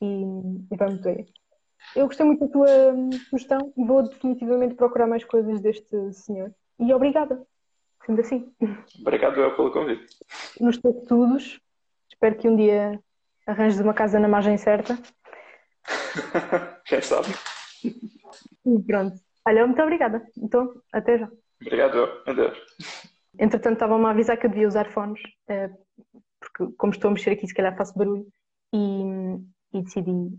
e, 0.00 0.22
e 0.70 0.76
vai 0.76 0.88
muito 0.88 1.02
bem. 1.02 1.26
Eu 1.94 2.06
gostei 2.06 2.24
muito 2.24 2.40
da 2.46 2.52
tua 2.52 2.68
sugestão 3.28 3.72
e 3.76 3.84
vou 3.84 4.02
definitivamente 4.02 4.74
procurar 4.74 5.06
mais 5.06 5.24
coisas 5.24 5.60
deste 5.60 6.12
senhor. 6.12 6.52
E 6.78 6.92
obrigada, 6.92 7.44
sendo 8.08 8.20
assim. 8.22 8.50
Obrigado 9.00 9.38
eu 9.38 9.54
pelo 9.54 9.70
convite. 9.70 10.06
Nos 10.58 10.78
teus 10.78 10.96
estudos, 10.96 11.60
espero 12.10 12.38
que 12.38 12.48
um 12.48 12.56
dia 12.56 12.98
arranjes 13.46 13.80
uma 13.80 13.92
casa 13.92 14.18
na 14.18 14.28
margem 14.28 14.56
certa 14.56 14.98
Quem 16.86 17.02
sabe? 17.02 17.28
E 17.84 18.82
pronto. 18.86 19.16
Olha, 19.46 19.66
muito 19.66 19.82
obrigada. 19.82 20.26
Então, 20.36 20.74
até 20.92 21.18
já. 21.18 21.30
Obrigado, 21.60 22.22
adeus. 22.26 22.58
Entretanto, 23.38 23.74
estavam-me 23.74 24.06
a 24.06 24.10
avisar 24.10 24.36
que 24.38 24.46
eu 24.46 24.50
devia 24.50 24.68
usar 24.68 24.90
fones, 24.90 25.20
eh, 25.48 25.70
porque 26.40 26.72
como 26.76 26.92
estou 26.92 27.08
a 27.08 27.14
mexer 27.14 27.30
aqui, 27.30 27.46
se 27.46 27.54
calhar 27.54 27.76
faço 27.76 27.96
barulho, 27.96 28.26
e, 28.72 29.02
e 29.72 29.82
decidi 29.82 30.38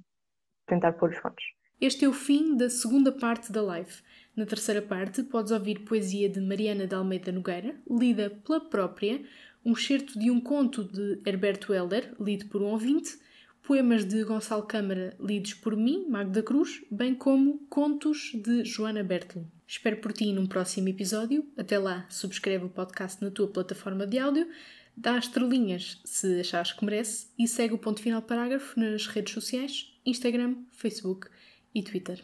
tentar 0.68 0.94
pôr 0.94 1.10
os 1.10 1.18
fones. 1.18 1.44
Este 1.82 2.06
é 2.06 2.10
o 2.10 2.14
fim 2.14 2.58
da 2.58 2.70
segunda 2.70 3.12
parte 3.12 3.52
da 3.52 3.62
live. 3.62 3.94
Na 4.40 4.46
terceira 4.46 4.82
parte, 4.82 5.22
podes 5.24 5.52
ouvir 5.52 5.80
poesia 5.80 6.30
de 6.30 6.40
Mariana 6.40 6.88
de 6.88 6.96
Almeida 6.96 7.30
Nogueira, 7.30 7.76
lida 7.92 8.30
pela 8.30 8.62
própria, 8.62 9.22
um 9.66 9.74
excerto 9.74 10.18
de 10.18 10.32
um 10.32 10.40
conto 10.40 10.86
de 10.86 11.20
Herberto 11.26 11.74
Helder, 11.74 12.16
lido 12.18 12.46
por 12.46 12.62
um 12.62 12.68
ouvinte, 12.68 13.20
poemas 13.62 14.06
de 14.06 14.24
Gonçalo 14.24 14.64
Câmara 14.64 15.14
lidos 15.20 15.56
por 15.56 15.76
mim, 15.76 16.06
Magda 16.08 16.42
Cruz, 16.42 16.82
bem 16.90 17.14
como 17.14 17.58
contos 17.68 18.32
de 18.34 18.64
Joana 18.64 19.04
Bertolo. 19.04 19.46
Espero 19.68 19.98
por 19.98 20.14
ti 20.14 20.32
num 20.32 20.48
próximo 20.48 20.88
episódio. 20.88 21.46
Até 21.58 21.78
lá, 21.78 22.08
subscreve 22.10 22.64
o 22.64 22.70
podcast 22.70 23.22
na 23.22 23.32
tua 23.32 23.50
plataforma 23.50 24.08
de 24.08 24.20
áudio, 24.20 24.48
dá 24.96 25.18
estrelinhas 25.18 26.00
se 26.06 26.40
achares 26.40 26.72
que 26.72 26.86
merece 26.86 27.28
e 27.38 27.46
segue 27.46 27.74
o 27.74 27.78
ponto 27.78 28.02
final 28.02 28.22
parágrafo 28.22 28.80
nas 28.80 29.06
redes 29.06 29.34
sociais, 29.34 29.94
Instagram, 30.06 30.56
Facebook 30.72 31.28
e 31.76 31.84
Twitter. 31.84 32.24